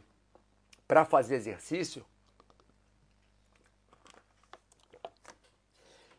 [0.86, 2.04] para fazer exercício,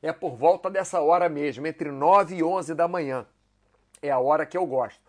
[0.02, 3.24] é por volta dessa hora mesmo, entre 9 e 11 da manhã.
[4.02, 5.00] É a hora que eu gosto.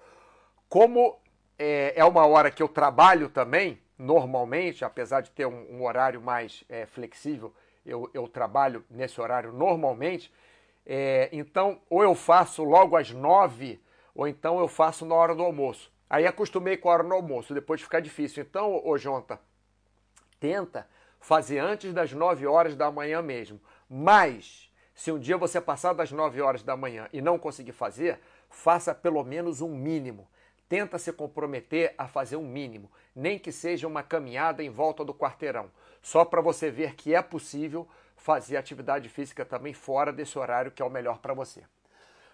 [0.69, 1.19] Como
[1.59, 6.63] é, é uma hora que eu trabalho também, normalmente, apesar de ter um, horário mais
[6.69, 7.55] é, flexível,
[7.91, 10.33] eu, eu, trabalho nesse horário normalmente.
[10.87, 13.81] É, então, ou eu faço logo às 9,
[14.15, 15.93] ou então eu faço na hora do almoço.
[16.09, 18.43] Aí acostumei com a hora do almoço, depois fica difícil.
[18.43, 19.41] Então, ô Jonta,
[20.39, 20.89] tenta
[21.21, 23.61] fazer antes das 9 horas da manhã mesmo.
[23.89, 28.21] Mas se um dia você passar das 9 horas da manhã e não conseguir fazer,
[28.49, 30.29] faça pelo menos um mínimo.
[30.69, 35.13] Tenta se comprometer a fazer um mínimo, nem que seja uma caminhada em volta do
[35.13, 35.71] quarteirão,
[36.03, 40.83] só para você ver que é possível fazer atividade física também fora desse horário que
[40.83, 41.63] é o melhor para você.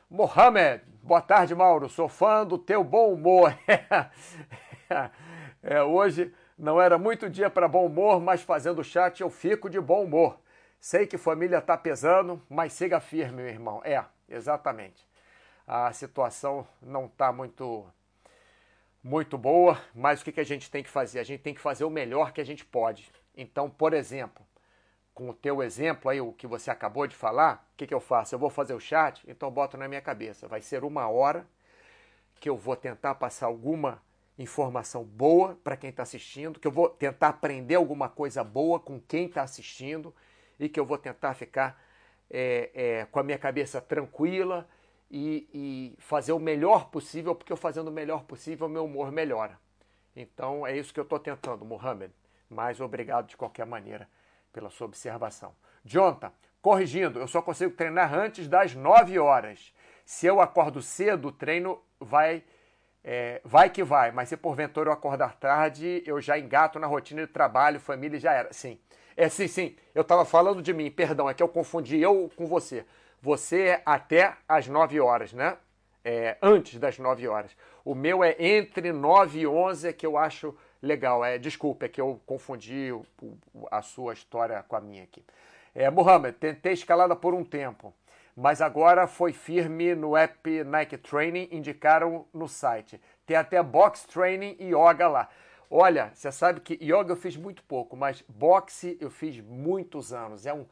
[0.08, 1.88] Mohamed, boa tarde, Mauro.
[1.88, 3.56] Sou fã do teu bom humor.
[5.62, 9.80] é, hoje não era muito dia para bom humor, mas fazendo chat eu fico de
[9.80, 10.38] bom humor.
[10.78, 13.80] Sei que família está pesando, mas siga firme, meu irmão.
[13.84, 15.04] É, exatamente.
[15.66, 17.84] A situação não está muito
[19.02, 21.20] muito boa, mas o que, que a gente tem que fazer?
[21.20, 23.10] A gente tem que fazer o melhor que a gente pode.
[23.36, 24.44] Então, por exemplo,
[25.14, 28.00] com o teu exemplo aí, o que você acabou de falar, o que, que eu
[28.00, 28.34] faço?
[28.34, 30.48] Eu vou fazer o chat, então boto na minha cabeça.
[30.48, 31.46] Vai ser uma hora
[32.40, 34.02] que eu vou tentar passar alguma
[34.38, 39.00] informação boa para quem está assistindo, que eu vou tentar aprender alguma coisa boa com
[39.00, 40.14] quem está assistindo
[40.60, 41.82] e que eu vou tentar ficar
[42.30, 44.68] é, é, com a minha cabeça tranquila
[45.10, 49.58] e, e, fazer o melhor possível, porque eu fazendo o melhor possível, meu humor melhora.
[50.14, 52.12] Então é isso que eu estou tentando, Mohamed.
[52.48, 54.08] Mas obrigado de qualquer maneira
[54.52, 55.54] pela sua observação.
[55.84, 56.32] Jonathan,
[56.62, 59.72] corrigindo, eu só consigo treinar antes das 9 horas.
[60.04, 62.42] Se eu acordo cedo, o treino vai.
[63.08, 67.24] É, vai que vai, mas se porventura eu acordar tarde, eu já engato na rotina
[67.24, 68.52] de trabalho, família já era.
[68.52, 68.80] Sim,
[69.16, 69.76] é, sim, sim.
[69.94, 72.84] Eu estava falando de mim, perdão, é que eu confundi eu com você.
[73.22, 75.56] Você é até as 9 horas, né?
[76.04, 77.56] É, antes das 9 horas.
[77.84, 80.56] O meu é entre 9 e 11, é que eu acho
[80.86, 81.24] legal.
[81.24, 85.24] É, desculpa, é que eu confundi o, o, a sua história com a minha aqui.
[85.74, 87.92] É, Mohamed, tentei escalada por um tempo,
[88.34, 93.00] mas agora foi firme no app Nike Training, indicaram no site.
[93.26, 95.28] Tem até box training e yoga lá.
[95.70, 100.46] Olha, você sabe que yoga eu fiz muito pouco, mas boxe eu fiz muitos anos.
[100.46, 100.64] É um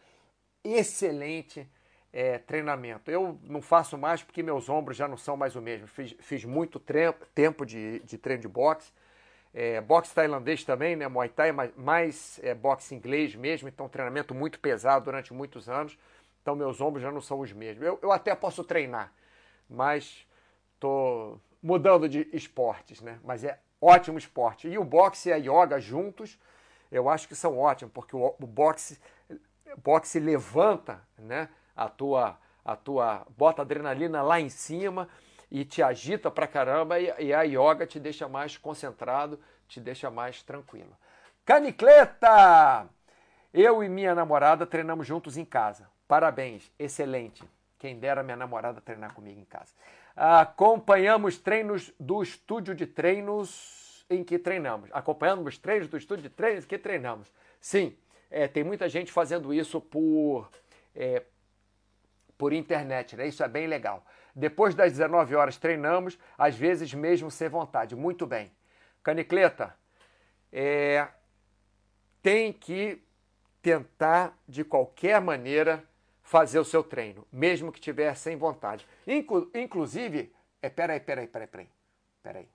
[0.63, 1.69] excelente
[2.13, 3.11] é, treinamento.
[3.11, 5.89] Eu não faço mais porque meus ombros já não são mais o mesmo.
[5.89, 6.81] Fiz, fiz muito
[7.35, 8.93] tempo de, de treino de boxe.
[9.57, 11.07] É, boxe tailandês também, né?
[11.07, 13.69] Muay Thai, mas mais é, boxe inglês mesmo.
[13.69, 15.97] Então, treinamento muito pesado durante muitos anos.
[16.43, 17.87] Então, meus ombros já não são os mesmos.
[17.87, 19.13] Eu, eu até posso treinar,
[19.71, 20.27] mas
[20.75, 23.21] estou mudando de esportes, né?
[23.23, 24.67] Mas é ótimo esporte.
[24.69, 26.39] E o boxe e a yoga juntos,
[26.91, 29.01] eu acho que são ótimos, porque o, o boxe,
[29.79, 33.25] boxe levanta né, a, tua, a tua.
[33.39, 35.09] bota adrenalina lá em cima
[35.51, 40.11] e te agita pra caramba, e, e a yoga te deixa mais concentrado, te deixa
[40.11, 40.97] mais tranquilo.
[41.45, 42.89] Canicleta!
[43.53, 45.89] Eu e minha namorada treinamos juntos em casa.
[46.09, 47.45] Parabéns, excelente.
[47.79, 49.75] Quem dera minha namorada treinar comigo em casa.
[50.17, 54.91] Acompanhamos treinos do estúdio de treinos em que treinamos.
[54.93, 57.33] Acompanhamos treinos do estúdio de treinos que treinamos.
[57.61, 57.97] Sim,
[58.31, 60.51] é, tem muita gente fazendo isso por,
[60.95, 61.23] é,
[62.37, 63.27] por internet, né?
[63.27, 64.05] Isso é bem legal.
[64.35, 67.95] Depois das 19 horas treinamos, às vezes mesmo sem vontade.
[67.95, 68.51] Muito bem.
[69.03, 69.77] Canicleta,
[70.53, 71.07] é,
[72.23, 73.03] tem que
[73.63, 75.85] tentar de qualquer maneira
[76.23, 78.87] fazer o seu treino, mesmo que tiver sem vontade.
[79.07, 81.69] Inclu inclusive, é, peraí, peraí, peraí, peraí,
[82.23, 82.49] peraí.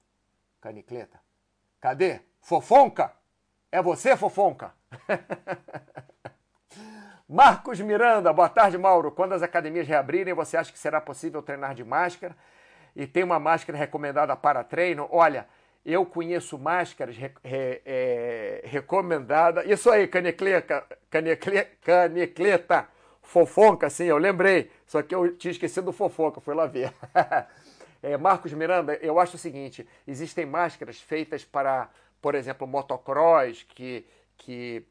[0.59, 1.21] Canicleta,
[1.79, 2.21] cadê?
[2.41, 3.13] Fofonca?
[3.71, 4.73] É você, Fofonca?
[7.31, 9.11] Marcos Miranda, boa tarde, Mauro.
[9.11, 12.35] Quando as academias reabrirem, você acha que será possível treinar de máscara?
[12.95, 15.07] E tem uma máscara recomendada para treino?
[15.11, 15.47] Olha,
[15.85, 19.63] eu conheço máscaras re, re, é, recomendadas.
[19.67, 22.87] Isso aí, canecleta, canecleta, canecleta,
[23.21, 24.71] fofonca, sim, eu lembrei.
[24.87, 26.91] Só que eu tinha esquecido do fofoca, fui lá ver.
[28.01, 34.03] é, Marcos Miranda, eu acho o seguinte: existem máscaras feitas para, por exemplo, motocross, que,
[34.35, 34.83] que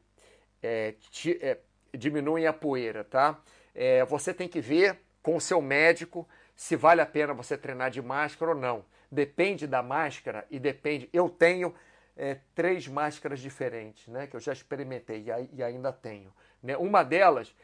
[0.63, 1.57] é, ti, é,
[1.97, 3.39] diminuem a poeira, tá?
[3.73, 7.89] É, você tem que ver com o seu médico se vale a pena você treinar
[7.89, 8.83] de máscara ou não.
[9.11, 11.09] Depende da máscara e depende.
[11.13, 11.73] Eu tenho
[12.17, 14.27] é, três máscaras diferentes, né?
[14.27, 16.33] Que eu já experimentei e, e ainda tenho.
[16.61, 16.75] Né?
[16.77, 17.55] Uma delas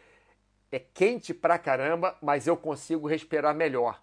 [0.72, 4.02] é quente pra caramba, mas eu consigo respirar melhor,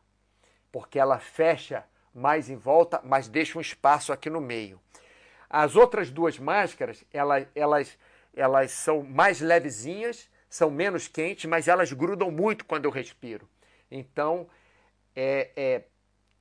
[0.70, 4.80] porque ela fecha mais em volta, mas deixa um espaço aqui no meio.
[5.48, 7.98] As outras duas máscaras, elas, elas
[8.34, 13.48] elas são mais levezinhas, são menos quentes, mas elas grudam muito quando eu respiro.
[13.90, 14.46] Então,
[15.14, 15.82] é, é,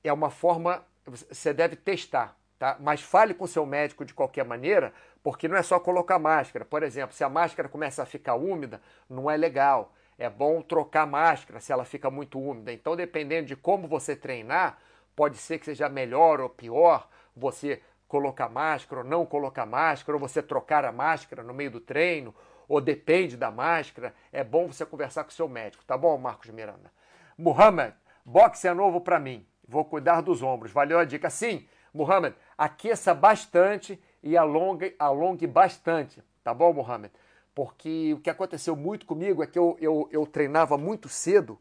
[0.04, 2.76] é uma forma, você deve testar, tá?
[2.80, 6.64] Mas fale com seu médico de qualquer maneira, porque não é só colocar máscara.
[6.64, 9.94] Por exemplo, se a máscara começa a ficar úmida, não é legal.
[10.18, 12.72] É bom trocar máscara se ela fica muito úmida.
[12.72, 14.78] Então, dependendo de como você treinar,
[15.16, 17.80] pode ser que seja melhor ou pior você
[18.12, 22.34] colocar máscara ou não colocar máscara, ou você trocar a máscara no meio do treino,
[22.68, 26.50] ou depende da máscara, é bom você conversar com o seu médico, tá bom, Marcos
[26.50, 26.92] Miranda?
[27.38, 31.30] Muhammad, boxe é novo para mim, vou cuidar dos ombros, valeu a dica?
[31.30, 37.10] Sim, Muhammad, aqueça bastante e alongue, alongue bastante, tá bom, Muhammad?
[37.54, 41.58] Porque o que aconteceu muito comigo é que eu, eu, eu treinava muito cedo,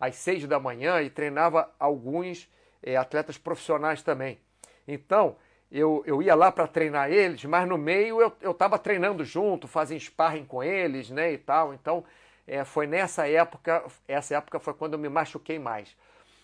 [0.00, 4.40] às seis da manhã, e treinava alguns é, atletas profissionais também.
[4.86, 5.36] Então,
[5.72, 10.00] eu, eu ia lá para treinar eles, mas no meio eu estava treinando junto, fazendo
[10.00, 11.72] sparring com eles, né, e tal.
[11.72, 12.04] Então,
[12.46, 15.96] é, foi nessa época, essa época foi quando eu me machuquei mais.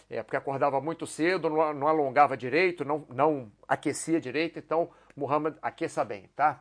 [0.09, 5.55] É, porque acordava muito cedo, não, não alongava direito, não, não aquecia direito, então, Muhammad,
[5.61, 6.61] aqueça bem, tá?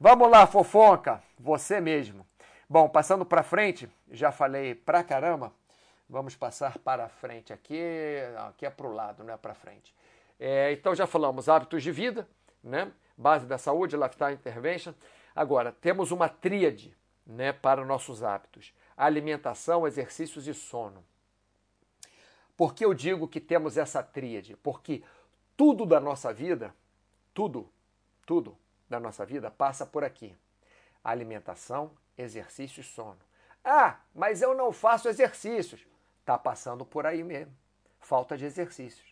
[0.00, 2.26] Vamos lá, fofoca, você mesmo.
[2.68, 5.52] Bom, passando para frente, já falei pra caramba,
[6.08, 7.80] vamos passar para frente aqui,
[8.48, 9.94] aqui é para o lado, não é para frente.
[10.40, 12.26] É, então já falamos hábitos de vida,
[12.64, 12.90] né?
[13.20, 14.94] base da saúde, lifestyle intervention.
[15.36, 21.04] Agora, temos uma tríade né, para nossos hábitos: alimentação, exercícios e sono.
[22.56, 24.56] Por que eu digo que temos essa tríade?
[24.56, 25.02] Porque
[25.56, 26.74] tudo da nossa vida,
[27.34, 27.70] tudo,
[28.26, 28.56] tudo
[28.88, 30.34] da nossa vida passa por aqui:
[31.04, 33.18] alimentação, exercício e sono.
[33.62, 35.86] Ah, mas eu não faço exercícios.
[36.20, 37.54] Está passando por aí mesmo.
[37.98, 39.09] Falta de exercícios.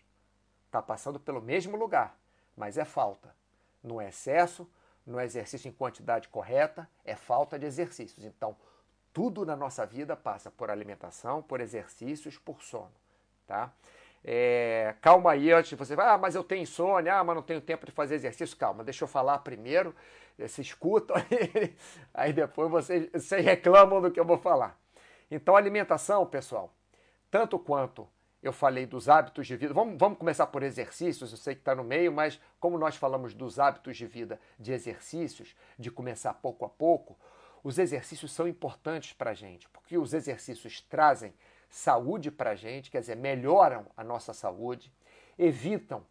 [0.68, 2.14] Está passando pelo mesmo lugar,
[2.54, 3.34] mas é falta.
[3.82, 4.70] No excesso,
[5.06, 8.22] no exercício em quantidade correta, é falta de exercícios.
[8.22, 8.54] Então,
[9.14, 12.92] tudo na nossa vida passa por alimentação, por exercícios, por sono.
[13.46, 13.72] Tá?
[14.22, 17.42] É, calma aí antes de você falar, ah, mas eu tenho insônia, ah, mas não
[17.42, 18.54] tenho tempo de fazer exercício.
[18.54, 19.96] Calma, deixa eu falar primeiro,
[20.48, 21.76] se escutam, aí,
[22.12, 24.78] aí depois vocês, vocês reclamam do que eu vou falar.
[25.30, 26.70] Então, alimentação, pessoal,
[27.30, 28.06] tanto quanto
[28.42, 29.74] eu falei dos hábitos de vida.
[29.74, 33.34] Vamos, vamos começar por exercícios, eu sei que está no meio, mas como nós falamos
[33.34, 37.16] dos hábitos de vida, de exercícios, de começar pouco a pouco,
[37.64, 41.34] os exercícios são importantes para a gente, porque os exercícios trazem
[41.68, 44.92] saúde para a gente, quer dizer, melhoram a nossa saúde,
[45.38, 46.06] evitam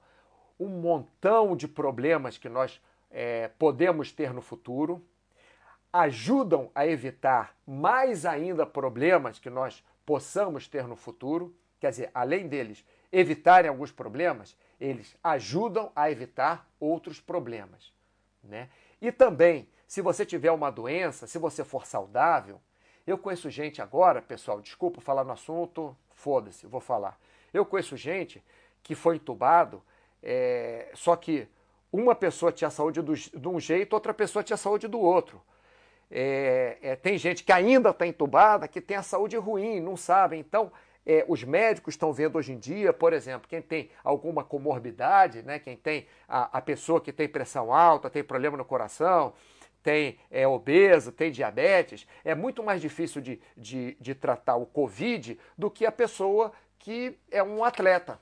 [0.60, 5.04] um montão de problemas que nós é, podemos ter no futuro,
[5.92, 12.48] ajudam a evitar mais ainda problemas que nós possamos ter no futuro quer dizer, além
[12.48, 17.92] deles evitarem alguns problemas, eles ajudam a evitar outros problemas.
[18.44, 18.70] Né?
[19.02, 22.60] E também, se você tiver uma doença, se você for saudável,
[23.06, 27.18] eu conheço gente agora, pessoal, desculpa falar no assunto, foda-se, vou falar.
[27.54, 28.44] Eu conheço gente
[28.84, 29.82] que foi entubado,
[30.22, 31.48] é, só que
[31.92, 35.42] uma pessoa tinha saúde do, de um jeito, outra pessoa tinha saúde do outro.
[36.10, 40.38] é, é, tem gente que ainda está entubada, que tem a saúde ruim, não sabe.
[40.38, 40.72] Então,
[41.10, 45.58] é, os médicos estão vendo hoje em dia, por exemplo, quem tem alguma comorbidade, né,
[45.58, 49.34] quem tem a, a pessoa que tem pressão alta, tem problema no coração,
[49.82, 55.40] tem é, obeso, tem diabetes, é muito mais difícil de, de, de tratar o Covid
[55.58, 58.20] do que a pessoa que é um atleta.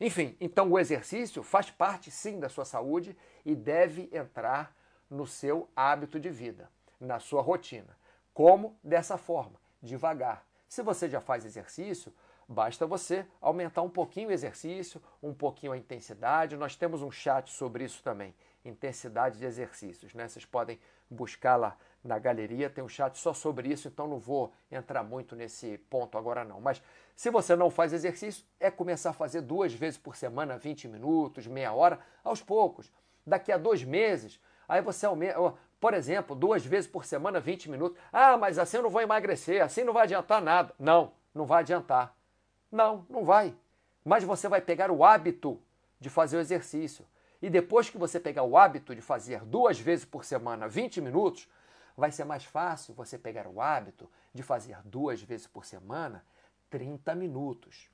[0.00, 4.74] Enfim, então o exercício faz parte sim da sua saúde e deve entrar
[5.08, 6.68] no seu hábito de vida,
[7.00, 7.96] na sua rotina.
[8.34, 8.76] Como?
[8.82, 12.12] Dessa forma, devagar se você já faz exercício,
[12.46, 16.56] basta você aumentar um pouquinho o exercício, um pouquinho a intensidade.
[16.56, 20.28] Nós temos um chat sobre isso também, intensidade de exercícios, né?
[20.28, 20.78] Vocês podem
[21.10, 25.34] buscar lá na galeria, tem um chat só sobre isso, então não vou entrar muito
[25.34, 26.60] nesse ponto agora não.
[26.60, 26.82] Mas
[27.16, 31.46] se você não faz exercício, é começar a fazer duas vezes por semana, 20 minutos,
[31.46, 32.92] meia hora, aos poucos.
[33.26, 37.98] Daqui a dois meses, aí você aumenta, por exemplo, duas vezes por semana, 20 minutos.
[38.12, 40.74] Ah, mas assim eu não vou emagrecer, assim não vai adiantar nada.
[40.78, 42.14] Não, não vai adiantar.
[42.70, 43.54] Não, não vai.
[44.04, 45.60] Mas você vai pegar o hábito
[46.00, 47.06] de fazer o exercício.
[47.40, 51.48] E depois que você pegar o hábito de fazer duas vezes por semana, 20 minutos,
[51.96, 56.24] vai ser mais fácil você pegar o hábito de fazer duas vezes por semana,
[56.70, 57.88] 30 minutos.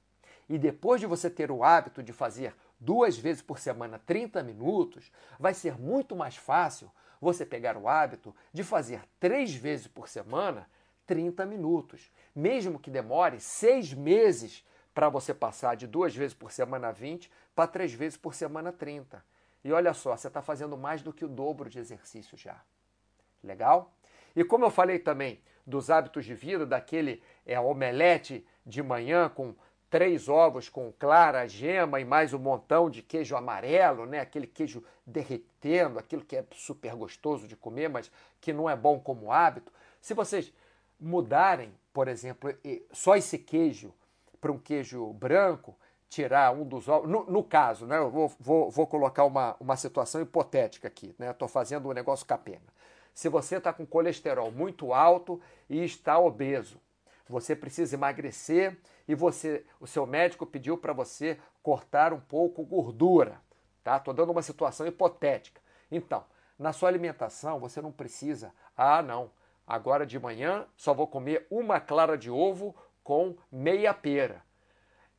[0.49, 5.11] E depois de você ter o hábito de fazer duas vezes por semana, 30 minutos,
[5.39, 6.91] vai ser muito mais fácil
[7.25, 10.69] você pegar o hábito de fazer três vezes por semana
[11.07, 12.13] 30 minutos.
[12.35, 14.65] Mesmo que demore seis meses
[14.95, 19.25] para você passar de duas vezes por semana 20 para três vezes por semana 30.
[19.65, 22.61] E olha só, você está fazendo mais do que o dobro de exercício já.
[23.43, 23.93] Legal?
[24.37, 29.55] E como eu falei também dos hábitos de vida, daquele é, omelete de manhã com
[29.95, 34.19] três ovos com clara, gema e mais um montão de queijo amarelo, né?
[34.19, 38.99] Aquele queijo derretendo, aquilo que é super gostoso de comer, mas que não é bom
[38.99, 39.73] como hábito.
[40.01, 40.53] Se vocês
[40.99, 42.53] mudarem, por exemplo,
[42.91, 43.95] só esse queijo
[44.41, 45.79] para um queijo branco,
[46.09, 47.09] tirar um dos ovos.
[47.09, 47.97] No, no caso, né?
[47.97, 51.31] Eu vou, vou, vou colocar uma, uma situação hipotética aqui, né?
[51.31, 52.67] Estou fazendo um negócio capena.
[53.15, 55.41] Se você está com colesterol muito alto
[55.71, 56.81] e está obeso,
[57.33, 58.77] você precisa emagrecer
[59.09, 63.41] e você, o seu médico pediu para você cortar um pouco gordura,
[63.83, 63.99] tá?
[63.99, 65.61] Tô dando uma situação hipotética.
[65.91, 66.25] Então,
[66.59, 69.31] na sua alimentação você não precisa, ah, não,
[69.67, 74.43] agora de manhã só vou comer uma clara de ovo com meia pera.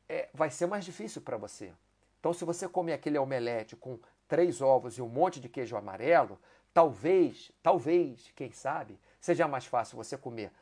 [0.08, 1.72] É, vai ser mais difícil para você.
[2.20, 3.98] Então, se você comer aquele omelete com
[4.28, 6.38] três ovos e um monte de queijo amarelo,
[6.72, 10.52] talvez, talvez, quem sabe, seja mais fácil você comer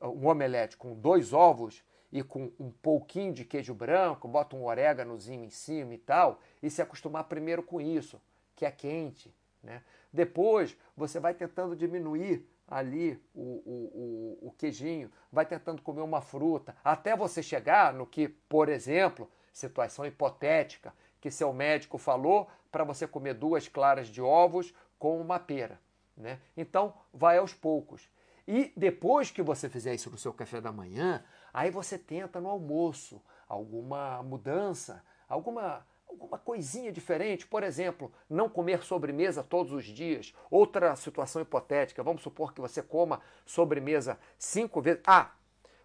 [0.00, 5.44] um omelete com dois ovos e com um pouquinho de queijo branco, bota um oréganozinho
[5.44, 8.20] em cima e tal, e se acostumar primeiro com isso,
[8.56, 9.32] que é quente.
[9.62, 9.82] Né?
[10.12, 16.20] Depois você vai tentando diminuir ali o, o, o, o queijinho, vai tentando comer uma
[16.20, 22.84] fruta, até você chegar no que, por exemplo, situação hipotética, que seu médico falou para
[22.84, 25.80] você comer duas claras de ovos com uma pera.
[26.16, 26.38] Né?
[26.56, 28.08] Então, vai aos poucos.
[28.52, 31.22] E depois que você fizer isso no seu café da manhã,
[31.54, 38.82] aí você tenta no almoço alguma mudança, alguma alguma coisinha diferente, por exemplo, não comer
[38.82, 40.34] sobremesa todos os dias.
[40.50, 45.00] Outra situação hipotética, vamos supor que você coma sobremesa cinco vezes.
[45.06, 45.30] Ah,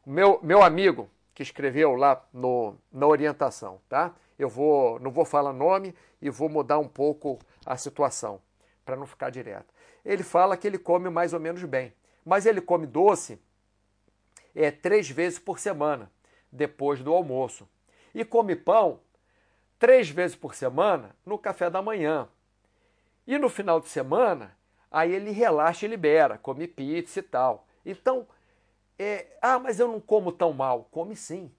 [0.03, 4.15] meu, meu amigo que escreveu lá no, na orientação, tá?
[4.39, 8.41] Eu vou, não vou falar nome e vou mudar um pouco a situação
[8.83, 9.71] para não ficar direto.
[10.03, 11.93] Ele fala que ele come mais ou menos bem.
[12.25, 13.39] Mas ele come doce
[14.55, 16.11] é, três vezes por semana,
[16.51, 17.69] depois do almoço.
[18.13, 18.99] E come pão
[19.77, 22.27] três vezes por semana no café da manhã.
[23.27, 24.57] E no final de semana,
[24.89, 27.67] aí ele relaxa e libera, come pizza e tal.
[27.85, 28.27] Então,
[28.97, 30.87] é, ah, mas eu não como tão mal.
[30.91, 31.51] Come sim.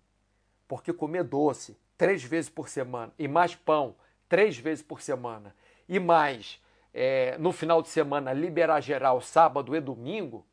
[0.67, 3.95] Porque comer doce três vezes por semana e mais pão
[4.29, 5.55] três vezes por semana
[5.89, 6.61] e mais
[6.93, 10.47] é, no final de semana liberar geral sábado e domingo,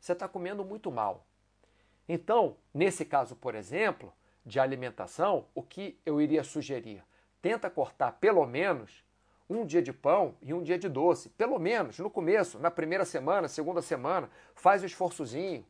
[0.00, 1.26] você está comendo muito mal.
[2.08, 4.12] Então, nesse caso, por exemplo,
[4.44, 7.04] de alimentação, o que eu iria sugerir?
[7.40, 9.04] Tenta cortar pelo menos
[9.48, 11.28] um dia de pão e um dia de doce.
[11.30, 15.64] Pelo menos no começo, na primeira semana, segunda semana, faz o esforçozinho.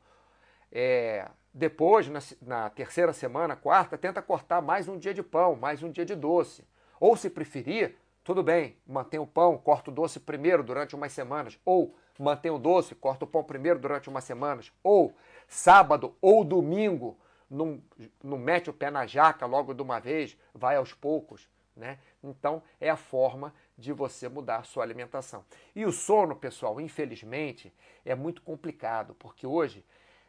[0.70, 5.82] É, depois, na, na terceira semana, quarta, tenta cortar mais um dia de pão, mais
[5.82, 6.64] um dia de doce.
[7.00, 11.58] Ou, se preferir, tudo bem, mantém o pão, corta o doce primeiro durante umas semanas.
[11.64, 15.14] Ou mantém o doce, corta o pão primeiro durante umas semanas, ou
[15.48, 17.18] sábado ou domingo,
[17.50, 17.82] não,
[18.22, 21.48] não mete o pé na jaca logo de uma vez, vai aos poucos.
[21.74, 21.98] Né?
[22.22, 25.44] Então é a forma de você mudar a sua alimentação.
[25.74, 27.72] E o sono, pessoal, infelizmente,
[28.04, 29.84] é muito complicado, porque hoje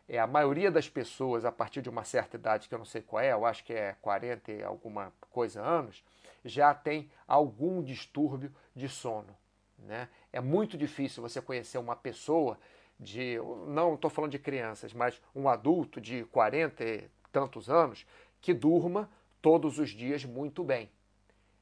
[0.08, 3.02] é, a maioria das pessoas, a partir de uma certa idade, que eu não sei
[3.02, 6.04] qual é, eu acho que é 40 e alguma coisa anos,
[6.46, 9.36] já tem algum distúrbio de sono.
[9.82, 10.08] Né?
[10.32, 12.58] É muito difícil você conhecer uma pessoa
[13.00, 18.06] de, não estou falando de crianças, mas um adulto de 40 e tantos anos
[18.40, 19.10] que durma
[19.42, 20.90] todos os dias muito bem.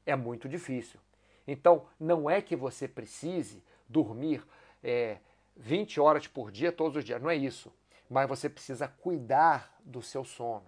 [0.04, 1.00] É muito difícil.
[1.46, 4.46] Então, não é que você precise dormir
[4.82, 5.18] é,
[5.56, 7.72] 20 horas por dia todos os dias, não é isso.
[8.08, 10.66] Mas você precisa cuidar do seu sono.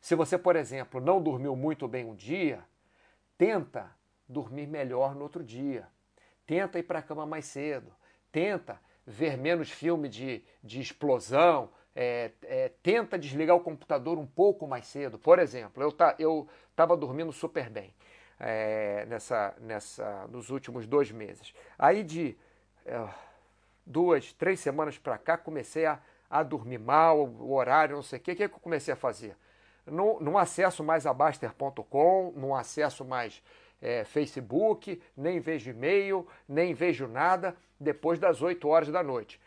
[0.00, 2.64] Se você, por exemplo, não dormiu muito bem um dia,
[3.38, 3.90] tenta
[4.28, 5.88] dormir melhor no outro dia.
[6.46, 7.92] Tenta ir para a cama mais cedo.
[8.30, 11.70] Tenta ver menos filme de, de explosão.
[11.96, 15.18] É, é, tenta desligar o computador um pouco mais cedo.
[15.18, 16.16] Por exemplo, eu tá,
[16.70, 17.94] estava dormindo super bem
[18.38, 21.54] é, nessa, nessa, nos últimos dois meses.
[21.78, 22.36] Aí de
[22.84, 23.08] é,
[23.86, 28.22] duas, três semanas para cá, comecei a, a dormir mal, o horário, não sei o
[28.22, 28.32] que.
[28.32, 29.36] O que, é que eu comecei a fazer?
[29.86, 33.42] Não, não acesso mais a Baster.com, não acesso mais
[33.80, 39.40] é, Facebook, nem vejo e-mail, nem vejo nada depois das 8 horas da noite.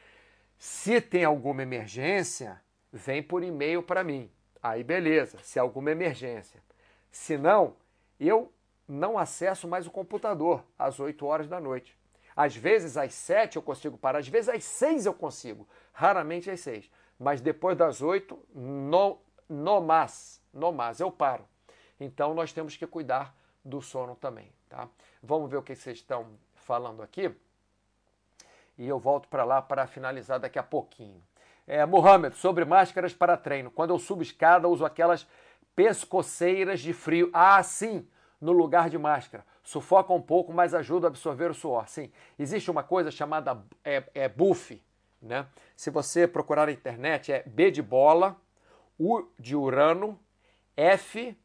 [0.58, 2.62] Se tem alguma emergência,
[2.92, 4.30] vem por e-mail para mim.
[4.62, 6.62] Aí beleza, se alguma emergência.
[7.12, 7.76] Se não,
[8.20, 8.52] eu
[8.88, 11.98] não acesso mais o computador às 8 horas da noite.
[12.36, 16.60] Às vezes às 7 eu consigo parar, às vezes às 6 eu consigo, raramente às
[16.60, 16.90] 6.
[17.20, 19.20] Mas depois das 8, no,
[19.50, 21.46] no mais, no mais, eu paro.
[22.00, 23.36] Então nós temos que cuidar
[23.68, 24.88] do sono também, tá?
[25.22, 27.34] Vamos ver o que vocês estão falando aqui.
[28.78, 31.22] E eu volto para lá para finalizar daqui a pouquinho.
[31.66, 33.70] É, Mohamed, sobre máscaras para treino.
[33.70, 35.28] Quando eu subo escada, uso aquelas
[35.76, 37.30] pescoceiras de frio.
[37.34, 38.08] Ah, sim,
[38.40, 39.46] no lugar de máscara.
[39.64, 41.90] Sufoca um pouco, mas ajuda a absorver o suor.
[41.90, 44.82] Sim, existe uma coisa chamada é, é buff,
[45.22, 45.46] né?
[45.76, 48.40] Se você procurar na internet, é B de bola,
[48.98, 50.18] U de Urano,
[50.76, 51.38] F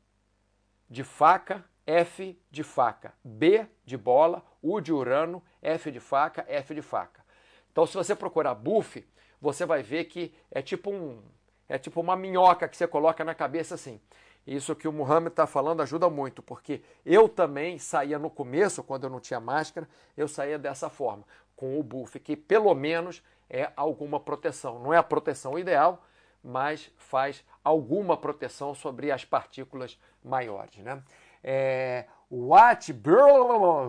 [0.88, 6.74] de faca, F de faca, B de bola, U de Urano, F de faca, F
[6.74, 7.24] de faca.
[7.70, 9.04] Então, se você procurar buff,
[9.40, 11.22] você vai ver que é tipo um
[11.68, 13.98] é tipo uma minhoca que você coloca na cabeça assim.
[14.46, 19.04] Isso que o Muhammad está falando ajuda muito, porque eu também saía no começo, quando
[19.04, 21.24] eu não tinha máscara, eu saía dessa forma,
[21.56, 24.80] com o buff, que pelo menos é alguma proteção.
[24.80, 26.04] Não é a proteção ideal,
[26.42, 30.76] mas faz alguma proteção sobre as partículas maiores.
[30.78, 31.02] Né?
[31.42, 32.94] É, what,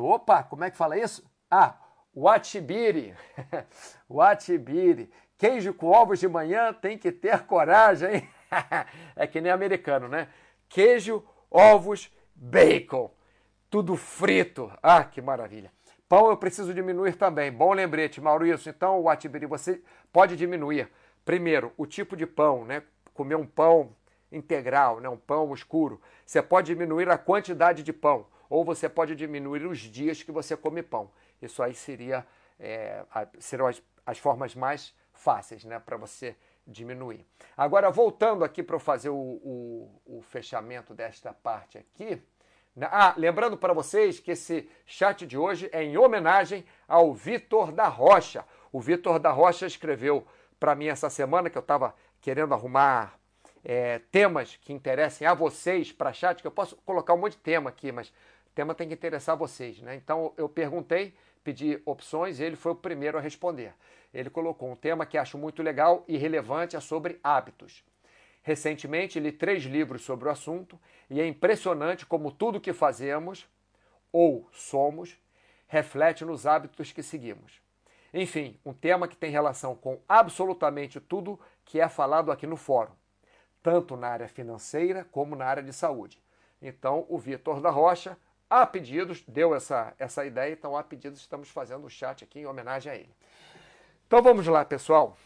[0.01, 1.23] opa, como é que fala isso?
[1.49, 1.75] Ah,
[2.15, 3.13] Watibiri.
[4.09, 5.09] Watibiri.
[5.37, 8.29] Queijo com ovos de manhã tem que ter coragem, hein?
[9.15, 10.27] é que nem americano, né?
[10.69, 13.11] Queijo, ovos, bacon.
[13.69, 14.71] Tudo frito.
[14.81, 15.71] Ah, que maravilha.
[16.07, 17.51] Pão eu preciso diminuir também.
[17.51, 18.69] Bom lembrete, Maurício.
[18.69, 19.81] Então, o Atibiri, você
[20.11, 20.87] pode diminuir.
[21.25, 22.83] Primeiro, o tipo de pão, né?
[23.13, 23.95] Comer um pão
[24.33, 25.07] integral, né?
[25.07, 26.01] um pão escuro.
[26.25, 28.25] Você pode diminuir a quantidade de pão.
[28.49, 31.09] Ou você pode diminuir os dias que você come pão.
[31.41, 32.25] Isso aí seria,
[32.59, 33.03] é,
[33.39, 35.79] serão as, as formas mais fáceis né?
[35.79, 37.25] para você diminuir.
[37.57, 42.21] Agora, voltando aqui para eu fazer o, o, o, fechamento desta parte aqui.
[42.75, 42.87] Né?
[42.91, 47.87] Ah, lembrando para vocês que esse chat de hoje é em homenagem ao Vitor da
[47.87, 48.45] Rocha.
[48.71, 50.25] O Vitor da Rocha escreveu
[50.59, 53.19] para mim essa semana que eu estava querendo arrumar
[53.63, 57.39] é, temas que interessem a vocês para chat, que eu posso colocar um monte de
[57.39, 58.13] tema aqui, mas
[58.53, 59.81] tema tem que interessar a vocês.
[59.81, 59.95] Né?
[59.95, 63.73] Então eu perguntei, pedi opções e ele foi o primeiro a responder
[64.13, 67.83] ele colocou um tema que acho muito legal e relevante, é sobre hábitos.
[68.43, 73.47] Recentemente li três livros sobre o assunto e é impressionante como tudo que fazemos
[74.11, 75.17] ou somos
[75.67, 77.59] reflete nos hábitos que seguimos.
[78.13, 82.91] Enfim, um tema que tem relação com absolutamente tudo que é falado aqui no fórum,
[83.63, 86.21] tanto na área financeira como na área de saúde.
[86.61, 88.17] Então, o Vitor da Rocha,
[88.49, 92.45] a pedidos, deu essa, essa ideia, então, a pedidos, estamos fazendo o chat aqui em
[92.45, 93.15] homenagem a ele.
[94.05, 95.17] Então vamos lá, pessoal.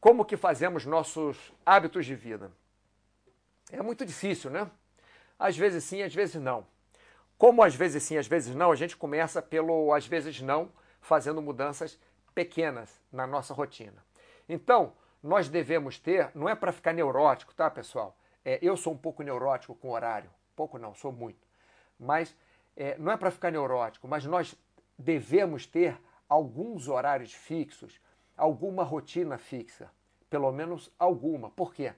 [0.00, 2.50] Como que fazemos nossos hábitos de vida?
[3.70, 4.68] É muito difícil, né?
[5.38, 6.66] Às vezes sim, às vezes não.
[7.38, 10.70] Como às vezes sim, às vezes não, a gente começa pelo às vezes não,
[11.00, 11.98] fazendo mudanças
[12.34, 14.04] pequenas na nossa rotina.
[14.48, 14.92] Então,
[15.22, 18.16] nós devemos ter, não é para ficar neurótico, tá, pessoal?
[18.44, 20.30] É, eu sou um pouco neurótico com horário.
[20.56, 21.46] Pouco não, sou muito.
[21.98, 22.34] Mas
[22.76, 24.56] é, não é para ficar neurótico, mas nós
[24.98, 25.96] devemos ter
[26.28, 28.00] alguns horários fixos
[28.36, 29.90] alguma rotina fixa,
[30.28, 31.50] pelo menos alguma.
[31.50, 31.92] Por quê?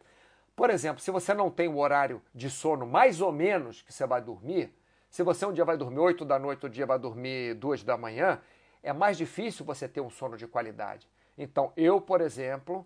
[0.54, 4.06] Por exemplo, se você não tem o horário de sono mais ou menos que você
[4.06, 4.72] vai dormir,
[5.10, 7.96] Se você um dia vai dormir 8 da noite, outro dia vai dormir 2 da
[7.96, 8.40] manhã,
[8.82, 11.08] é mais difícil você ter um sono de qualidade.
[11.38, 12.84] Então, eu, por exemplo,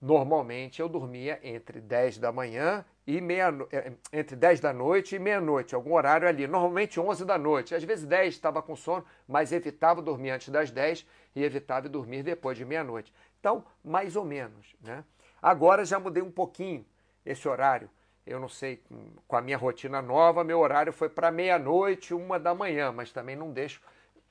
[0.00, 5.18] normalmente eu dormia entre 10 da manhã e meia é, entre 10 da noite e
[5.18, 7.74] meia-noite, algum horário ali, normalmente 11 da noite.
[7.74, 12.22] Às vezes 10 estava com sono, mas evitava dormir antes das 10 e evitava dormir
[12.22, 13.12] depois de meia-noite.
[13.38, 15.04] Então, mais ou menos, né?
[15.42, 16.84] Agora já mudei um pouquinho
[17.24, 17.90] esse horário.
[18.26, 18.82] Eu não sei,
[19.26, 23.34] com a minha rotina nova, meu horário foi para meia-noite, uma da manhã, mas também
[23.34, 23.80] não deixo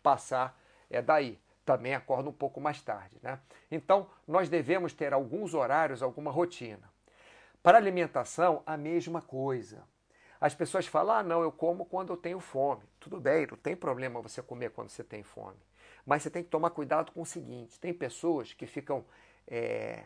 [0.01, 0.57] passar
[0.89, 1.37] é daí.
[1.69, 3.39] Também acordo um pouco mais tarde, né?
[3.69, 6.91] Então, nós devemos ter alguns horários, alguma rotina.
[7.61, 9.83] Para alimentação, a mesma coisa.
[10.41, 12.81] As pessoas falam: ah, não, eu como quando eu tenho fome.
[12.99, 15.59] Tudo bem, não tem problema você comer quando você tem fome.
[16.03, 19.05] Mas você tem que tomar cuidado com o seguinte: tem pessoas que ficam
[19.47, 20.05] é,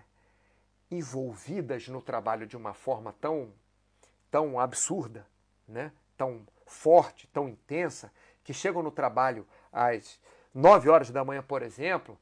[0.91, 3.53] envolvidas no trabalho de uma forma tão,
[4.29, 5.25] tão absurda,
[5.65, 5.93] né?
[6.17, 8.11] tão forte, tão intensa,
[8.43, 10.19] que chegam no trabalho às
[10.53, 12.17] 9 horas da manhã, por exemplo,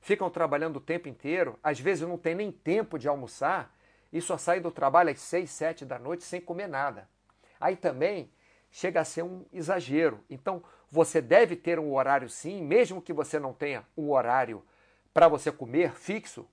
[0.00, 3.74] ficam trabalhando o tempo inteiro, às vezes não tem nem tempo de almoçar
[4.12, 7.08] e só saem do trabalho às 6, 7 da noite sem comer nada.
[7.60, 8.30] Aí também
[8.70, 10.20] chega a ser um exagero.
[10.28, 14.64] Então, você deve ter um horário sim, mesmo que você não tenha um horário
[15.12, 16.46] para você comer fixo,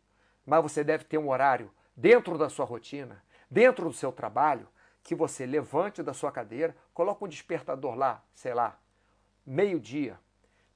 [0.45, 4.67] mas você deve ter um horário dentro da sua rotina, dentro do seu trabalho,
[5.03, 8.79] que você levante da sua cadeira, coloque um despertador lá, sei lá,
[9.45, 10.17] meio-dia,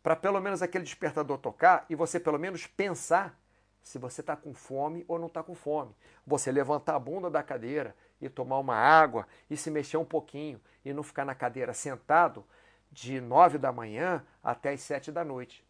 [0.08, 3.38] para pelo menos aquele despertador tocar e você pelo menos pensar
[3.82, 5.94] se você está com fome ou não está com fome.
[6.26, 10.62] Você levantar a bunda da cadeira e tomar uma água e se mexer um pouquinho
[10.86, 12.46] e não ficar na cadeira sentado
[12.90, 15.62] de nove da manhã até as sete da noite.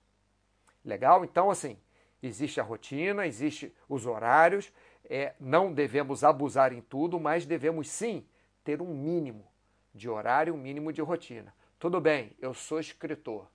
[0.86, 1.26] Legal?
[1.26, 1.76] Então, assim,
[2.22, 4.72] existe a rotina, existe os horários,
[5.10, 8.24] é, não devemos abusar em tudo, mas devemos sim
[8.64, 9.48] ter um mínimo
[9.96, 11.52] de horário, um mínimo de rotina.
[11.80, 13.48] Tudo bem, eu sou escritor,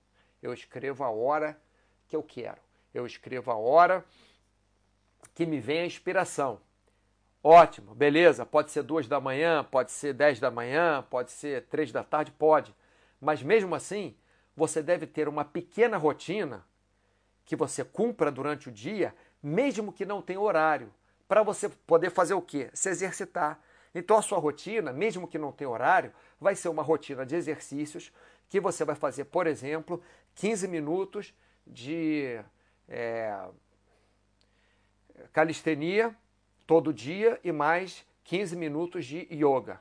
[0.43, 1.57] eu escrevo a hora
[2.07, 2.59] que eu quero,
[2.93, 4.05] eu escrevo a hora
[5.33, 6.59] que me vem a inspiração.
[7.41, 11.91] Ótimo, beleza, pode ser duas da manhã, pode ser dez da manhã, pode ser três
[11.91, 12.75] da tarde, pode.
[13.19, 14.15] Mas mesmo assim,
[14.55, 16.65] você deve ter uma pequena rotina
[17.45, 20.93] que você cumpra durante o dia, mesmo que não tenha horário,
[21.27, 22.69] para você poder fazer o quê?
[22.73, 23.59] Se exercitar.
[23.95, 28.11] Então a sua rotina, mesmo que não tenha horário, vai ser uma rotina de exercícios
[28.49, 30.01] que você vai fazer, por exemplo,
[30.35, 31.33] 15 minutos
[31.65, 32.39] de
[32.87, 33.47] é,
[35.31, 36.15] calistenia
[36.65, 39.79] todo dia e mais 15 minutos de yoga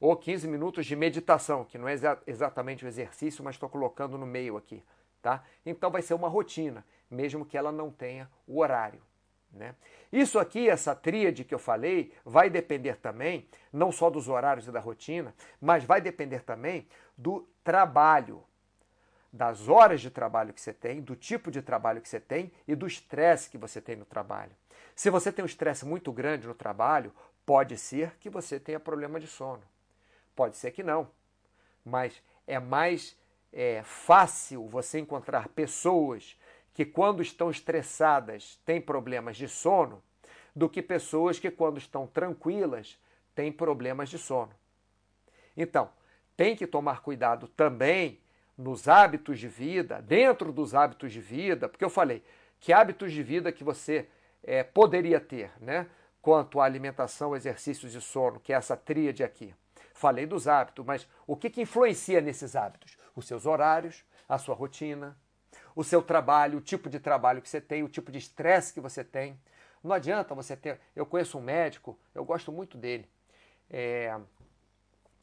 [0.00, 4.18] ou 15 minutos de meditação, que não é exa exatamente o exercício, mas estou colocando
[4.18, 4.84] no meio aqui,
[5.22, 5.42] tá?
[5.64, 9.00] Então vai ser uma rotina, mesmo que ela não tenha o horário.
[9.50, 9.74] Né?
[10.12, 14.72] Isso aqui, essa tríade que eu falei, vai depender também, não só dos horários e
[14.72, 16.86] da rotina, mas vai depender também
[17.16, 18.44] do trabalho,
[19.34, 22.74] das horas de trabalho que você tem, do tipo de trabalho que você tem e
[22.76, 24.52] do estresse que você tem no trabalho.
[24.94, 27.12] Se você tem um estresse muito grande no trabalho,
[27.44, 29.62] pode ser que você tenha problema de sono.
[30.36, 31.10] Pode ser que não,
[31.84, 33.18] mas é mais
[33.52, 36.38] é, fácil você encontrar pessoas
[36.72, 40.00] que, quando estão estressadas, têm problemas de sono,
[40.54, 42.96] do que pessoas que, quando estão tranquilas,
[43.34, 44.52] têm problemas de sono.
[45.56, 45.90] Então,
[46.36, 48.20] tem que tomar cuidado também
[48.56, 52.22] nos hábitos de vida, dentro dos hábitos de vida, porque eu falei
[52.60, 54.08] que hábitos de vida que você
[54.42, 55.86] é, poderia ter, né?
[56.22, 59.54] Quanto à alimentação, exercícios e sono, que é essa tríade aqui.
[59.92, 62.96] Falei dos hábitos, mas o que, que influencia nesses hábitos?
[63.14, 65.16] Os seus horários, a sua rotina,
[65.76, 68.80] o seu trabalho, o tipo de trabalho que você tem, o tipo de estresse que
[68.80, 69.38] você tem.
[69.82, 70.80] Não adianta você ter.
[70.96, 73.08] Eu conheço um médico, eu gosto muito dele.
[73.68, 74.18] É,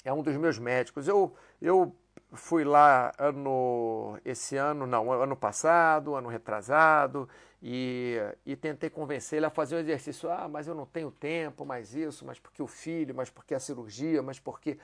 [0.03, 1.07] é um dos meus médicos.
[1.07, 1.95] Eu, eu
[2.33, 7.27] fui lá ano esse ano, não, ano passado, ano retrasado,
[7.61, 10.29] e, e tentei convencer ele a fazer um exercício.
[10.31, 13.59] Ah, mas eu não tenho tempo, mais isso, mas porque o filho, mas porque a
[13.59, 14.77] cirurgia, mas porque.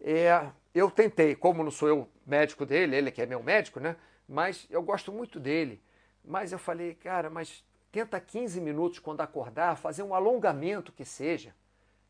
[0.00, 3.96] É, eu tentei, como não sou eu médico dele, ele que é meu médico, né?
[4.28, 5.80] Mas eu gosto muito dele.
[6.24, 11.54] Mas eu falei, cara, mas tenta 15 minutos quando acordar, fazer um alongamento que seja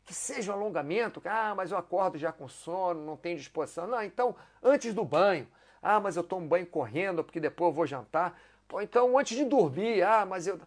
[0.05, 1.21] que seja um alongamento.
[1.25, 3.87] Ah, mas eu acordo já com sono, não tenho disposição.
[3.87, 5.47] Não, então antes do banho.
[5.81, 8.39] Ah, mas eu tomo banho correndo porque depois eu vou jantar.
[8.67, 10.01] Pô, então antes de dormir.
[10.03, 10.59] Ah, mas eu.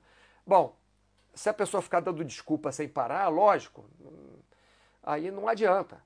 [0.47, 0.77] Bom,
[1.35, 3.85] se a pessoa ficar dando desculpa sem parar, lógico,
[5.03, 6.03] aí não adianta.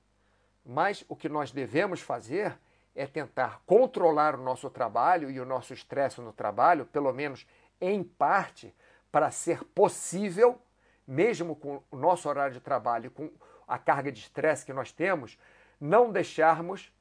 [0.65, 2.57] Mas o que nós devemos fazer
[2.95, 7.47] é tentar controlar o nosso trabalho e o nosso estresse no trabalho, pelo menos
[7.79, 8.75] em parte,
[9.11, 10.59] para ser possível
[11.07, 13.29] mesmo com o nosso horário de trabalho, com
[13.67, 15.37] a carga de estresse que nós temos,
[15.79, 16.91] não deixarmos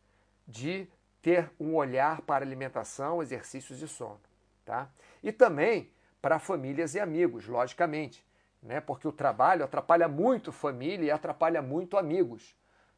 [0.46, 0.88] de
[1.22, 4.20] ter um olhar para alimentação, exercícios e sono,
[4.64, 4.88] tá?
[5.22, 5.90] E também
[6.20, 8.24] para famílias e amigos, logicamente,
[8.62, 8.80] né?
[8.80, 12.57] Porque o trabalho atrapalha muito família e atrapalha muito amigos,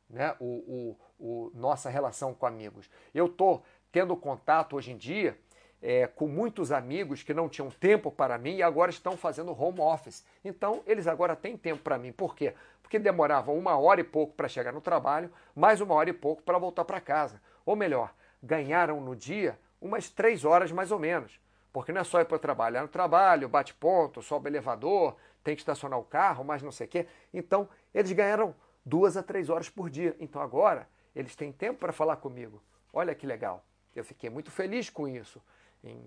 [0.09, 0.37] né?
[0.39, 2.91] O, o, o nossa relação com amigos.
[3.15, 5.37] Eu tô tendo contato hoje em dia
[5.83, 9.81] é, com muitos amigos que não tinham tempo para mim e agora estão fazendo home
[9.81, 10.25] office.
[10.45, 12.13] Então, eles agora têm tempo para mim.
[12.13, 12.55] Por quê?
[12.81, 16.43] Porque demoravam uma hora e pouco para chegar no trabalho, mais uma hora e pouco
[16.43, 17.43] para voltar para casa.
[17.67, 21.41] Ou melhor, ganharam no dia umas três horas mais ou menos.
[21.73, 25.63] Porque não é só ir para trabalhar no trabalho, bate ponto, sobe elevador, tem que
[25.63, 27.07] estacionar o carro, mas não sei o quê.
[27.35, 28.55] Então, eles ganharam
[28.85, 30.15] duas a três horas por dia.
[30.21, 32.63] Então, agora, eles têm tempo para falar comigo.
[32.93, 33.65] Olha que legal.
[33.97, 35.43] Eu fiquei muito feliz com isso
[35.83, 36.03] em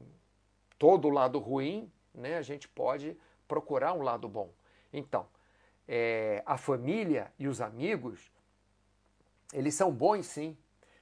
[0.78, 3.18] todo lado ruim, né, a gente pode
[3.48, 4.52] procurar um lado bom.
[4.92, 5.28] Então,
[5.88, 8.32] é, a família e os amigos,
[9.54, 10.58] eles são bons sim.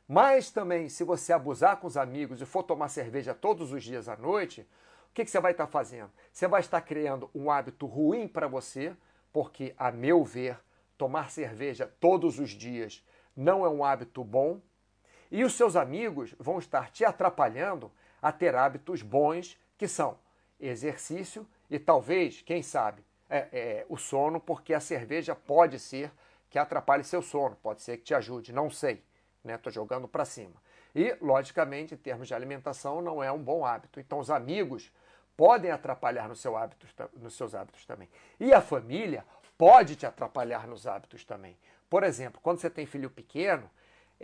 [0.07, 4.09] Mas também, se você abusar com os amigos e for tomar cerveja todos os dias
[4.09, 4.67] à noite,
[5.09, 6.11] o que, que você vai estar fazendo?
[6.31, 8.95] Você vai estar criando um hábito ruim para você,
[9.31, 10.59] porque, a meu ver,
[10.97, 13.03] tomar cerveja todos os dias
[13.35, 14.59] não é um hábito bom.
[15.31, 17.91] E os seus amigos vão estar te atrapalhando
[18.23, 20.17] a ter hábitos bons, que são
[20.57, 26.09] exercício e talvez, quem sabe, é, é, o sono, porque a cerveja pode ser
[26.49, 29.03] que atrapalhe seu sono, pode ser que te ajude, não sei,
[29.43, 29.57] né?
[29.57, 30.53] Tô jogando para cima.
[30.95, 33.99] E, logicamente, em termos de alimentação, não é um bom hábito.
[33.99, 34.91] Então, os amigos
[35.35, 38.07] podem atrapalhar no seu hábito, nos seus hábitos também.
[38.39, 39.25] E a família
[39.57, 41.57] pode te atrapalhar nos hábitos também.
[41.89, 43.69] Por exemplo, quando você tem filho pequeno,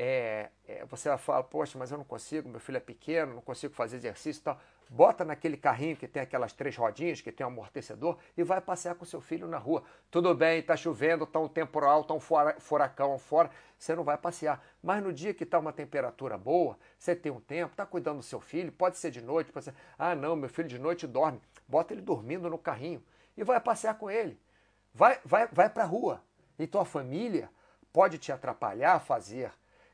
[0.02, 3.74] é, é, você fala, poxa, mas eu não consigo, meu filho é pequeno, não consigo
[3.74, 4.58] fazer exercício e tal.
[4.88, 8.96] Bota naquele carrinho que tem aquelas três rodinhas, que tem um amortecedor, e vai passear
[8.96, 9.84] com seu filho na rua.
[10.10, 12.20] Tudo bem, está chovendo, está um temporal, está um
[12.60, 14.64] furacão fora, você não vai passear.
[14.82, 18.24] Mas no dia que está uma temperatura boa, você tem um tempo, está cuidando do
[18.24, 21.42] seu filho, pode ser de noite, pode ser, ah não, meu filho de noite dorme.
[21.68, 23.04] Bota ele dormindo no carrinho
[23.36, 24.40] e vai passear com ele.
[24.94, 26.24] Vai, vai, vai para a rua.
[26.58, 27.50] Então a família
[27.92, 29.52] pode te atrapalhar a fazer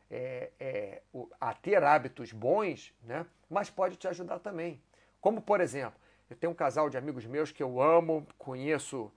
[0.09, 1.01] é, é,
[1.39, 3.25] a ter hábitos bons, né?
[3.49, 4.81] mas pode te ajudar também.
[5.19, 5.99] Como, por exemplo,
[6.29, 9.11] eu tenho um casal de amigos meus que eu amo, conheço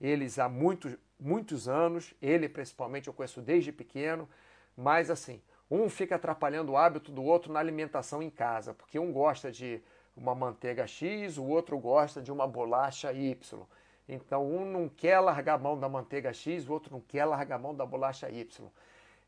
[0.00, 4.28] eles há muitos, muitos anos, ele principalmente eu conheço desde pequeno,
[4.76, 5.40] mas assim,
[5.70, 9.82] um fica atrapalhando o hábito do outro na alimentação em casa, porque um gosta de
[10.16, 13.62] uma manteiga X, o outro gosta de uma bolacha Y.
[14.08, 17.56] Então um não quer largar a mão da manteiga X, o outro não quer largar
[17.56, 18.70] a mão da bolacha Y.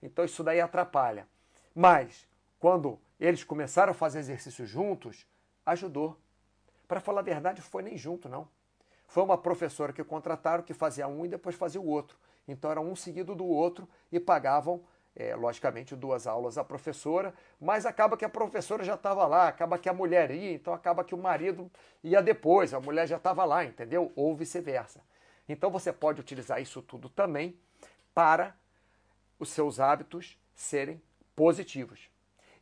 [0.03, 1.27] Então isso daí atrapalha.
[1.75, 2.27] Mas
[2.59, 5.27] quando eles começaram a fazer exercício juntos,
[5.65, 6.19] ajudou.
[6.87, 8.49] Para falar a verdade, foi nem junto, não.
[9.07, 12.17] Foi uma professora que contrataram que fazia um e depois fazia o outro.
[12.47, 14.85] Então era um seguido do outro e pagavam,
[15.15, 19.79] é, logicamente, duas aulas à professora, mas acaba que a professora já estava lá, acaba
[19.79, 21.71] que a mulher ia, então acaba que o marido
[22.03, 24.13] ia depois, a mulher já estava lá, entendeu?
[24.15, 25.01] Ou vice-versa.
[25.49, 27.59] Então você pode utilizar isso tudo também
[28.15, 28.55] para
[29.39, 31.01] os seus hábitos serem
[31.35, 32.11] positivos.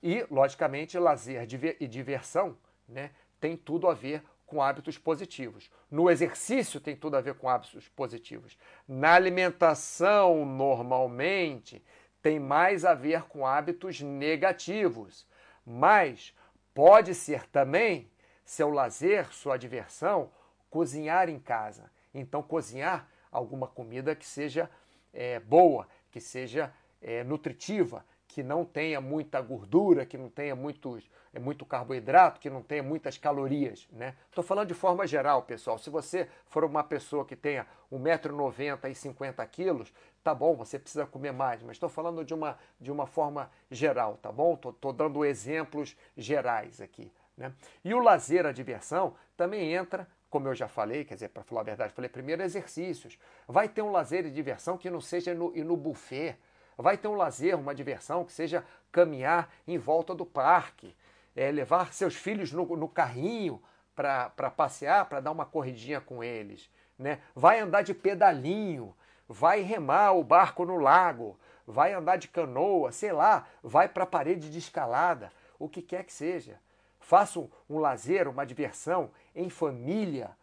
[0.03, 1.47] E, logicamente, lazer
[1.81, 2.57] e diversão
[2.89, 3.11] né,
[3.41, 5.71] tem tudo a ver com hábitos positivos.
[5.91, 8.59] No exercício tem tudo a ver com hábitos positivos.
[8.87, 11.83] Na alimentação, normalmente,
[12.21, 15.27] tem mais a ver com hábitos negativos.
[15.65, 16.35] Mas
[16.75, 18.11] pode ser também
[18.45, 20.31] seu lazer, sua diversão,
[20.69, 21.91] cozinhar em casa.
[22.13, 24.71] Então, cozinhar alguma comida que seja
[25.13, 31.11] é, boa, que seja é, nutritiva, que não tenha muita gordura, que não tenha muitos,
[31.33, 33.89] é, muito carboidrato, que não tenha muitas calorias.
[33.91, 34.15] Né?
[34.29, 35.77] Estou falando de forma geral, pessoal.
[35.77, 39.93] Se você for uma pessoa que tenha 1,90m e 50 quilos,
[40.23, 41.61] tá bom, você precisa comer mais.
[41.65, 44.55] Mas estou falando de uma, de uma forma geral, tá bom?
[44.55, 47.11] Estou dando exemplos gerais aqui.
[47.37, 47.53] Né?
[47.85, 51.61] E o lazer, a diversão, também entra como eu já falei, quer dizer, para falar
[51.61, 53.17] a verdade, falei primeiro exercícios.
[53.47, 56.37] Vai ter um lazer e diversão que não seja no, no buffet.
[56.77, 60.93] Vai ter um lazer, uma diversão que seja caminhar em volta do parque,
[61.37, 63.63] é, levar seus filhos no, no carrinho
[63.95, 66.69] para passear, para dar uma corridinha com eles.
[66.99, 67.21] Né?
[67.33, 68.93] Vai andar de pedalinho,
[69.29, 74.09] vai remar o barco no lago, vai andar de canoa, sei lá, vai para a
[74.09, 75.31] parede de escalada,
[75.61, 76.59] o que quer que seja.
[76.99, 80.37] Faça um, um lazer, uma diversão em família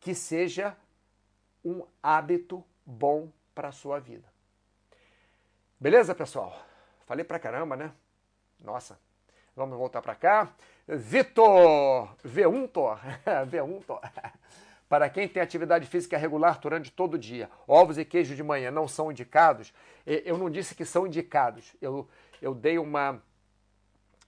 [0.00, 0.76] que seja
[1.64, 4.30] um hábito bom para a sua vida.
[5.78, 6.60] Beleza, pessoal?
[7.06, 7.92] Falei pra caramba, né?
[8.60, 8.98] Nossa.
[9.54, 10.52] Vamos voltar para cá.
[10.88, 12.70] Vitor V1
[13.50, 14.10] V1
[14.88, 18.70] Para quem tem atividade física regular durante todo o dia, ovos e queijo de manhã
[18.70, 19.72] não são indicados.
[20.06, 21.76] Eu não disse que são indicados.
[21.80, 22.08] Eu,
[22.40, 23.22] eu dei uma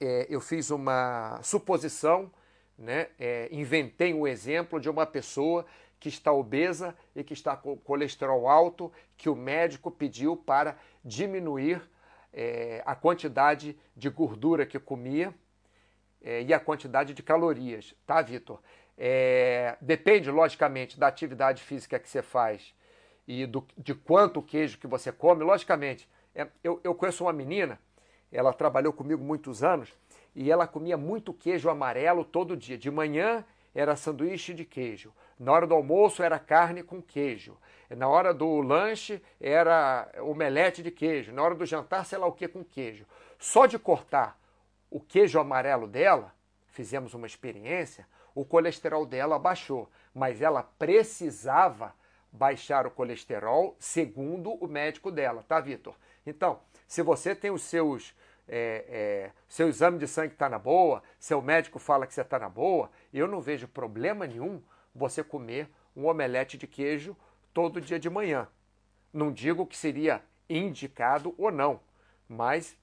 [0.01, 2.31] é, eu fiz uma suposição,
[2.79, 5.65] né, é, inventei um exemplo de uma pessoa
[6.01, 11.81] que está obesa e que está com colesterol alto, que o médico pediu para diminuir
[12.33, 15.33] é, a quantidade de gordura que comia
[16.23, 18.61] é, e a quantidade de calorias, tá, Vitor?
[18.97, 22.75] É, depende, logicamente, da atividade física que você faz
[23.27, 25.45] e do, de quanto queijo que você come.
[25.45, 27.79] Logicamente, é, eu, eu conheço uma menina,
[28.31, 29.93] ela trabalhou comigo muitos anos
[30.35, 32.77] e ela comia muito queijo amarelo todo dia.
[32.77, 35.13] De manhã era sanduíche de queijo.
[35.39, 37.57] Na hora do almoço era carne com queijo.
[37.91, 41.33] Na hora do lanche era omelete de queijo.
[41.33, 43.07] Na hora do jantar, sei lá o que com queijo.
[43.39, 44.39] Só de cortar
[44.91, 46.33] o queijo amarelo dela,
[46.69, 49.89] fizemos uma experiência, o colesterol dela baixou.
[50.15, 51.95] Mas ela precisava
[52.31, 55.95] baixar o colesterol segundo o médico dela, tá, Vitor?
[56.27, 58.15] Então, se você tem os seus
[58.47, 62.39] é, é, seu exame de sangue está na boa, seu médico fala que você está
[62.39, 64.63] na boa, eu não vejo problema nenhum
[64.95, 67.17] você comer um omelete de queijo
[67.53, 68.49] todo dia de manhã.
[69.13, 71.81] Não digo que seria indicado ou não,
[72.29, 72.77] mas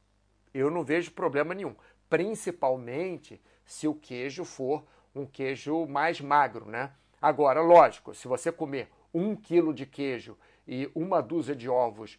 [0.54, 1.76] eu não vejo problema nenhum.
[2.10, 4.84] Principalmente se o queijo for
[5.14, 6.92] um queijo mais magro, né?
[7.22, 10.38] Agora, lógico, se você comer um quilo de queijo
[10.68, 12.18] e uma dúzia de ovos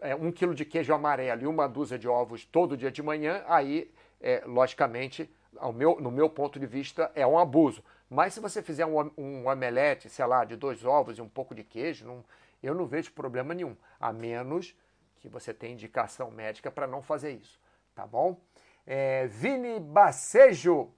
[0.00, 3.44] é, um quilo de queijo amarelo e uma dúzia de ovos todo dia de manhã,
[3.46, 5.30] aí, é, logicamente,
[5.74, 7.82] meu, no meu ponto de vista, é um abuso.
[8.08, 11.54] Mas se você fizer um, um omelete, sei lá, de dois ovos e um pouco
[11.54, 12.24] de queijo, não,
[12.62, 14.74] eu não vejo problema nenhum, a menos
[15.20, 17.60] que você tenha indicação médica para não fazer isso,
[17.94, 18.40] tá bom?
[18.86, 20.92] É, Vini Bacejo,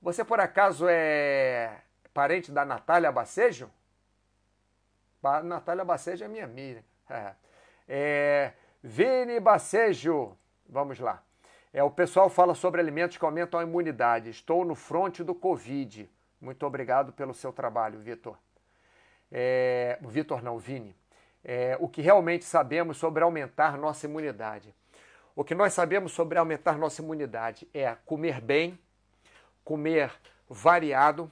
[0.00, 1.82] você por acaso é
[2.14, 3.70] parente da Natália Bacejo?
[5.42, 6.84] Natália Bacejo é minha amiga.
[7.10, 7.34] É.
[7.88, 10.36] É, Vini Bacejo,
[10.68, 11.22] vamos lá.
[11.72, 14.30] É, o pessoal fala sobre alimentos que aumentam a imunidade.
[14.30, 16.08] Estou no fronte do Covid.
[16.40, 18.38] Muito obrigado pelo seu trabalho, Vitor.
[19.30, 20.94] É, Vitor não, Vini.
[21.42, 24.74] É, o que realmente sabemos sobre aumentar nossa imunidade.
[25.36, 28.78] O que nós sabemos sobre aumentar nossa imunidade é comer bem,
[29.64, 30.12] comer
[30.48, 31.30] variado,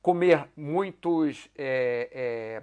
[0.00, 2.62] comer muitos é, é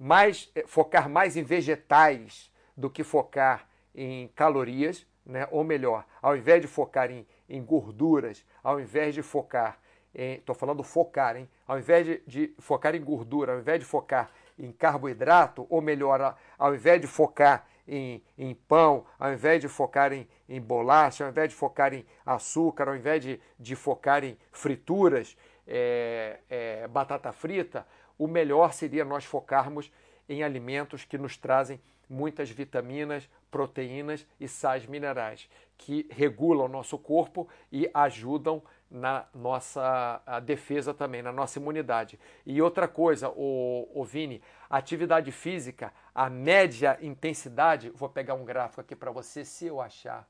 [0.00, 5.46] mais eh, focar mais em vegetais do que focar em calorias, né?
[5.50, 9.78] ou melhor, ao invés de focar em, em gorduras, ao invés de focar.
[10.12, 11.48] Estou falando focar, hein?
[11.68, 14.28] Ao invés de, de, focar em gordura, ao invés de focar
[14.58, 20.12] em carboidrato, ou melhor, ao invés de focar em, em pão, ao invés de focar
[20.12, 24.36] em, em bolacha, ao invés de focar em açúcar, ao invés de, de focar em
[24.50, 25.36] frituras,
[25.66, 27.86] é, é, batata frita,
[28.20, 29.90] o melhor seria nós focarmos
[30.28, 35.48] em alimentos que nos trazem muitas vitaminas, proteínas e sais minerais,
[35.78, 42.20] que regulam o nosso corpo e ajudam na nossa defesa também, na nossa imunidade.
[42.44, 48.82] E outra coisa, o, o Vini, atividade física, a média intensidade, vou pegar um gráfico
[48.82, 50.28] aqui para você, se eu achar.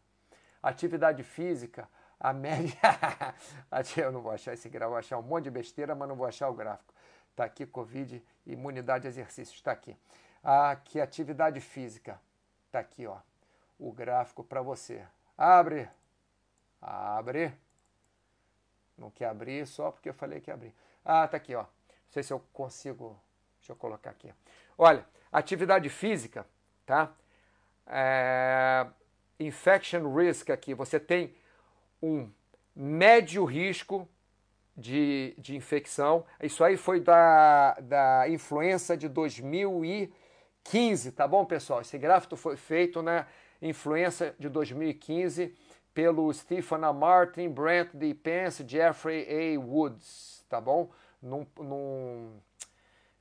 [0.63, 1.89] Atividade física,
[2.21, 2.79] a média.
[3.97, 6.27] eu não vou achar esse gráfico, vou achar um monte de besteira, mas não vou
[6.27, 7.00] achar o gráfico.
[7.31, 9.55] Está aqui Covid, imunidade exercício.
[9.55, 9.97] Está aqui.
[10.43, 12.21] Aqui, atividade física.
[12.67, 13.19] Está aqui, ó.
[13.79, 15.05] O gráfico para você.
[15.37, 15.89] Abre.
[16.81, 17.53] Abre.
[18.97, 20.75] Não quer abrir só porque eu falei que ia abrir.
[21.05, 21.63] Ah, tá aqui, ó.
[21.63, 23.19] Não sei se eu consigo.
[23.59, 24.33] Deixa eu colocar aqui.
[24.77, 26.47] Olha, atividade física,
[26.85, 27.13] tá?
[27.87, 28.87] É...
[29.39, 30.75] Infection risk aqui.
[30.75, 31.35] Você tem
[32.03, 32.31] um
[32.75, 34.09] médio risco
[34.77, 36.25] de, de infecção.
[36.43, 41.81] Isso aí foi da, da influenza de 2015, tá bom, pessoal?
[41.81, 43.27] Esse gráfico foi feito na
[43.61, 45.55] influenza de 2015
[45.93, 46.93] pelo Stephen A.
[46.93, 48.15] Martin, Brent D.
[48.15, 49.61] Pence, Jeffrey A.
[49.61, 50.91] Woods, tá bom?
[51.21, 52.41] Num, num,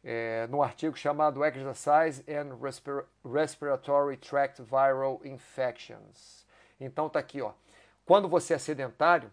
[0.04, 6.46] é, num artigo chamado Exercise and Respir Respiratory Tract Viral Infections.
[6.80, 7.52] Então tá aqui, ó.
[8.06, 9.32] Quando você é sedentário,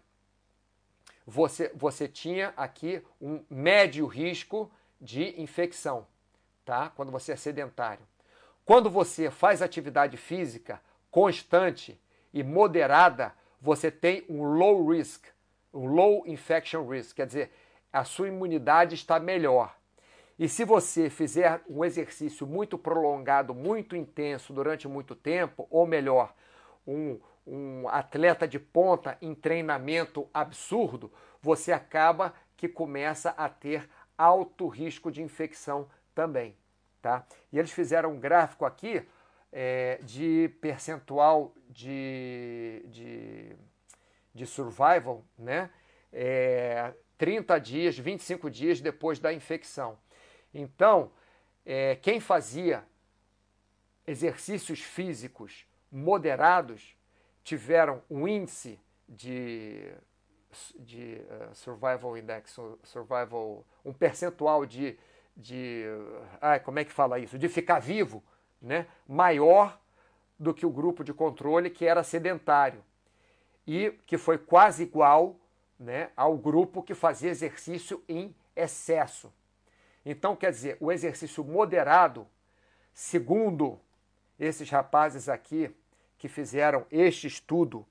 [1.27, 4.70] você, você tinha aqui um médio risco
[5.01, 6.07] de infecção,
[6.64, 6.91] tá?
[6.91, 8.07] Quando você é sedentário.
[8.64, 12.01] Quando você faz atividade física constante
[12.33, 15.24] e moderada, você tem um low risk,
[15.72, 17.53] um low infection risk, quer dizer,
[17.93, 19.74] a sua imunidade está melhor.
[20.39, 26.35] E se você fizer um exercício muito prolongado, muito intenso durante muito tempo, ou melhor,
[26.87, 34.66] um, um atleta de ponta em treinamento absurdo, você acaba que começa a ter alto
[34.66, 36.57] risco de infecção também.
[37.01, 37.24] Tá?
[37.53, 39.07] E eles fizeram um gráfico aqui
[39.53, 43.57] é, de percentual de, de,
[44.34, 45.70] de survival, né?
[46.12, 49.99] É, 30 dias, 25 dias depois da infecção.
[50.53, 51.11] Então,
[51.64, 52.84] é, quem fazia
[54.07, 56.95] exercícios físicos moderados
[57.47, 58.76] tiveram um índice
[59.09, 59.92] de,
[60.80, 64.99] de uh, survival index, survival, um percentual de,
[65.36, 65.84] de
[66.40, 67.38] ai, como é que fala isso?
[67.38, 68.20] De ficar vivo,
[68.61, 68.88] né?
[69.07, 69.80] Maior
[70.36, 72.84] do que o grupo de controle que era sedentário
[73.64, 75.36] e que foi quase igual
[75.78, 79.32] né, ao grupo que fazia exercício em excesso.
[80.05, 82.26] Então, quer dizer, o exercício moderado,
[82.92, 83.78] segundo
[84.36, 85.72] esses rapazes aqui
[86.27, 87.87] que fizeram este estudo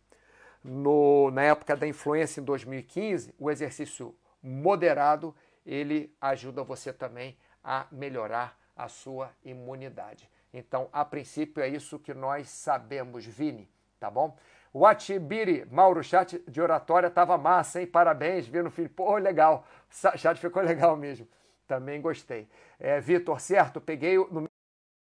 [0.62, 4.14] no, na época da influência em 2015, o exercício
[4.44, 5.34] moderado
[5.66, 10.30] ele ajuda você também a melhorar a sua imunidade.
[10.54, 13.70] Então, a princípio, é isso que nós sabemos, Vini,
[14.00, 14.38] tá bom?
[14.74, 14.84] O
[15.72, 17.88] Mauro, chat de oratória tava massa, hein?
[17.88, 18.90] Parabéns, viu no filho.
[18.90, 19.66] Pô, legal.
[20.14, 21.26] O chat ficou legal mesmo.
[21.66, 22.50] Também gostei.
[22.78, 23.80] É, Vitor, certo?
[23.80, 24.46] Peguei no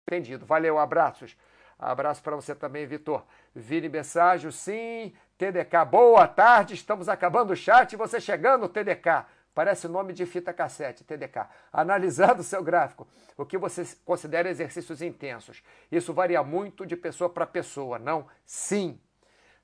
[0.09, 0.47] entendido.
[0.47, 1.37] Valeu, abraços.
[1.81, 3.25] Abraço para você também, Vitor.
[3.55, 5.15] Vini mensagem, sim.
[5.39, 6.75] TDK, boa tarde.
[6.75, 7.97] Estamos acabando o chat.
[7.97, 9.25] Você chegando, TDK.
[9.55, 11.49] Parece nome de fita cassete, TDK.
[11.73, 15.63] Analisando o seu gráfico, o que você considera exercícios intensos?
[15.91, 18.27] Isso varia muito de pessoa para pessoa, não?
[18.45, 19.01] Sim.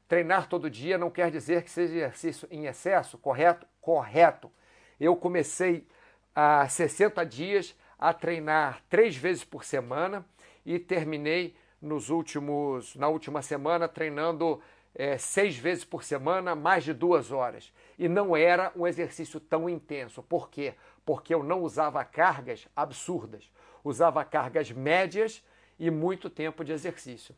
[0.08, 3.66] Treinar todo dia não quer dizer que seja exercício em excesso, correto?
[3.78, 4.50] Correto.
[4.98, 5.86] Eu comecei
[6.34, 10.24] há 60 dias a treinar três vezes por semana
[10.64, 11.54] e terminei
[11.86, 14.60] nos últimos, na última semana treinando
[14.94, 17.72] é, seis vezes por semana, mais de duas horas.
[17.98, 20.22] E não era um exercício tão intenso.
[20.22, 20.74] Por quê?
[21.04, 23.50] Porque eu não usava cargas absurdas.
[23.84, 25.42] Usava cargas médias
[25.78, 27.34] e muito tempo de exercício.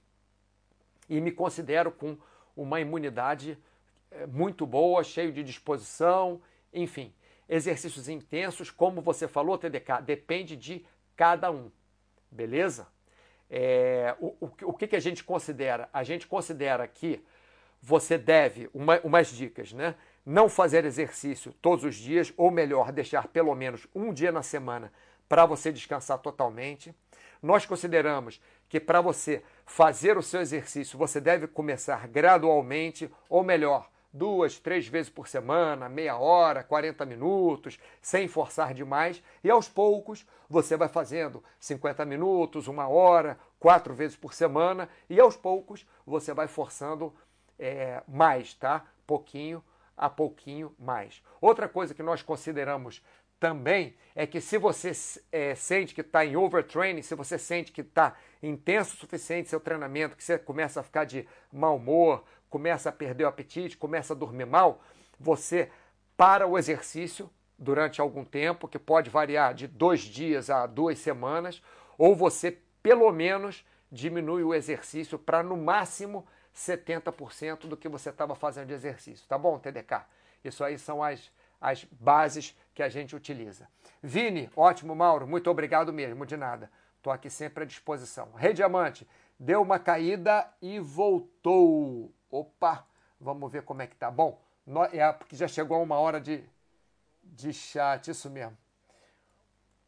[1.09, 2.17] E me considero com
[2.57, 3.59] uma imunidade
[4.11, 6.41] é, muito boa, cheio de disposição,
[6.73, 7.13] enfim
[7.49, 10.85] exercícios intensos, como você falou, TDK, depende de
[11.17, 11.71] cada um,
[12.31, 12.87] beleza?
[13.51, 15.89] É, o, o, o que, que a gente considera?
[15.93, 17.25] A gente considera que
[17.81, 19.95] você deve, uma, umas dicas, né?
[20.25, 24.93] Não fazer exercício todos os dias, ou melhor, deixar pelo menos um dia na semana
[25.29, 26.95] para você descansar totalmente.
[27.43, 33.89] Nós consideramos que para você fazer o seu exercício, você deve começar gradualmente, ou melhor,
[34.19, 40.27] duas, três vezes por semana, meia hora, 40 minutos, sem forçar demais, e aos poucos
[40.49, 46.35] você vai fazendo 50 minutos, uma hora, quatro vezes por semana, e aos poucos você
[46.35, 47.15] vai forçando
[47.59, 48.85] é, mais, tá?
[49.07, 49.63] Pouquinho
[49.97, 51.23] a pouquinho mais.
[51.41, 53.03] Outra coisa que nós consideramos
[53.39, 54.93] também é que se você
[55.31, 59.61] é, sente que está em overtraining, se você sente que está intenso o suficiente seu
[59.61, 64.13] treinamento, que você começa a ficar de mau humor, começa a perder o apetite, começa
[64.13, 64.81] a dormir mal,
[65.19, 65.71] você
[66.17, 71.63] para o exercício durante algum tempo, que pode variar de dois dias a duas semanas,
[71.97, 78.35] ou você pelo menos diminui o exercício para no máximo 70% do que você estava
[78.35, 79.27] fazendo de exercício.
[79.29, 80.03] Tá bom, TDK?
[80.45, 81.31] Isso aí são as,
[81.61, 83.69] as bases que a gente utiliza.
[84.03, 86.71] Vini, ótimo, Mauro, muito obrigado mesmo, de nada.
[86.97, 88.33] Estou aqui sempre à disposição.
[88.33, 89.07] Rei Diamante,
[89.39, 92.13] deu uma caída e voltou.
[92.31, 92.87] Opa,
[93.21, 94.11] vamos ver como é que tá.
[94.11, 94.41] Bom,
[94.93, 96.45] é porque já chegou a uma hora de,
[97.23, 98.57] de chat, isso mesmo.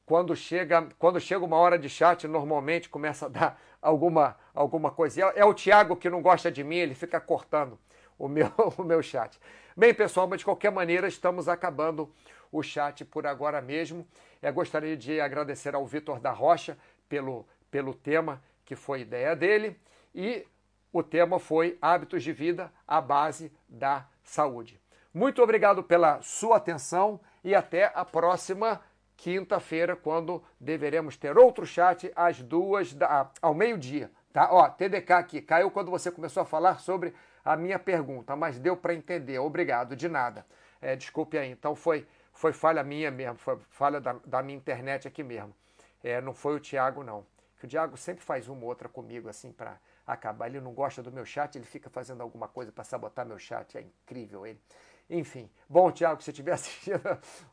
[0.07, 5.23] Quando chega, quando chega uma hora de chat, normalmente começa a dar alguma, alguma coisa.
[5.23, 7.79] É, é o Tiago que não gosta de mim, ele fica cortando
[8.19, 9.39] o meu, o meu chat.
[9.77, 12.13] Bem, pessoal, mas de qualquer maneira, estamos acabando
[12.51, 14.07] o chat por agora mesmo.
[14.43, 16.77] Eu gostaria de agradecer ao Vitor da Rocha
[17.09, 19.79] pelo, pelo tema que foi ideia dele.
[20.15, 20.47] E
[20.93, 24.81] o tema foi hábitos de vida à base da saúde.
[25.13, 28.81] Muito obrigado pela sua atenção e até a próxima
[29.17, 34.11] quinta-feira, quando deveremos ter outro chat às duas da, ao meio-dia.
[34.33, 34.49] Tá?
[34.51, 37.13] Ó, TDK aqui, caiu quando você começou a falar sobre
[37.45, 39.39] a minha pergunta, mas deu para entender.
[39.39, 40.47] Obrigado, de nada.
[40.81, 41.51] É, desculpe aí.
[41.51, 45.55] Então foi, foi falha minha mesmo, foi falha da, da minha internet aqui mesmo.
[46.03, 47.27] É, não foi o Tiago, não.
[47.63, 49.77] O Tiago sempre faz uma ou outra comigo, assim, para
[50.13, 50.47] acabar.
[50.47, 53.77] Ele não gosta do meu chat, ele fica fazendo alguma coisa para sabotar meu chat.
[53.77, 54.61] É incrível ele.
[55.09, 55.51] Enfim.
[55.69, 57.01] Bom, Tiago, se estiver assistindo,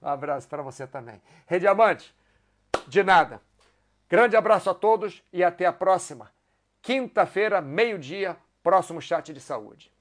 [0.01, 1.21] um abraço para você também.
[1.45, 2.15] Rediamante,
[2.87, 3.41] de nada.
[4.09, 6.31] Grande abraço a todos e até a próxima.
[6.81, 9.91] Quinta-feira, meio-dia, próximo chat de saúde.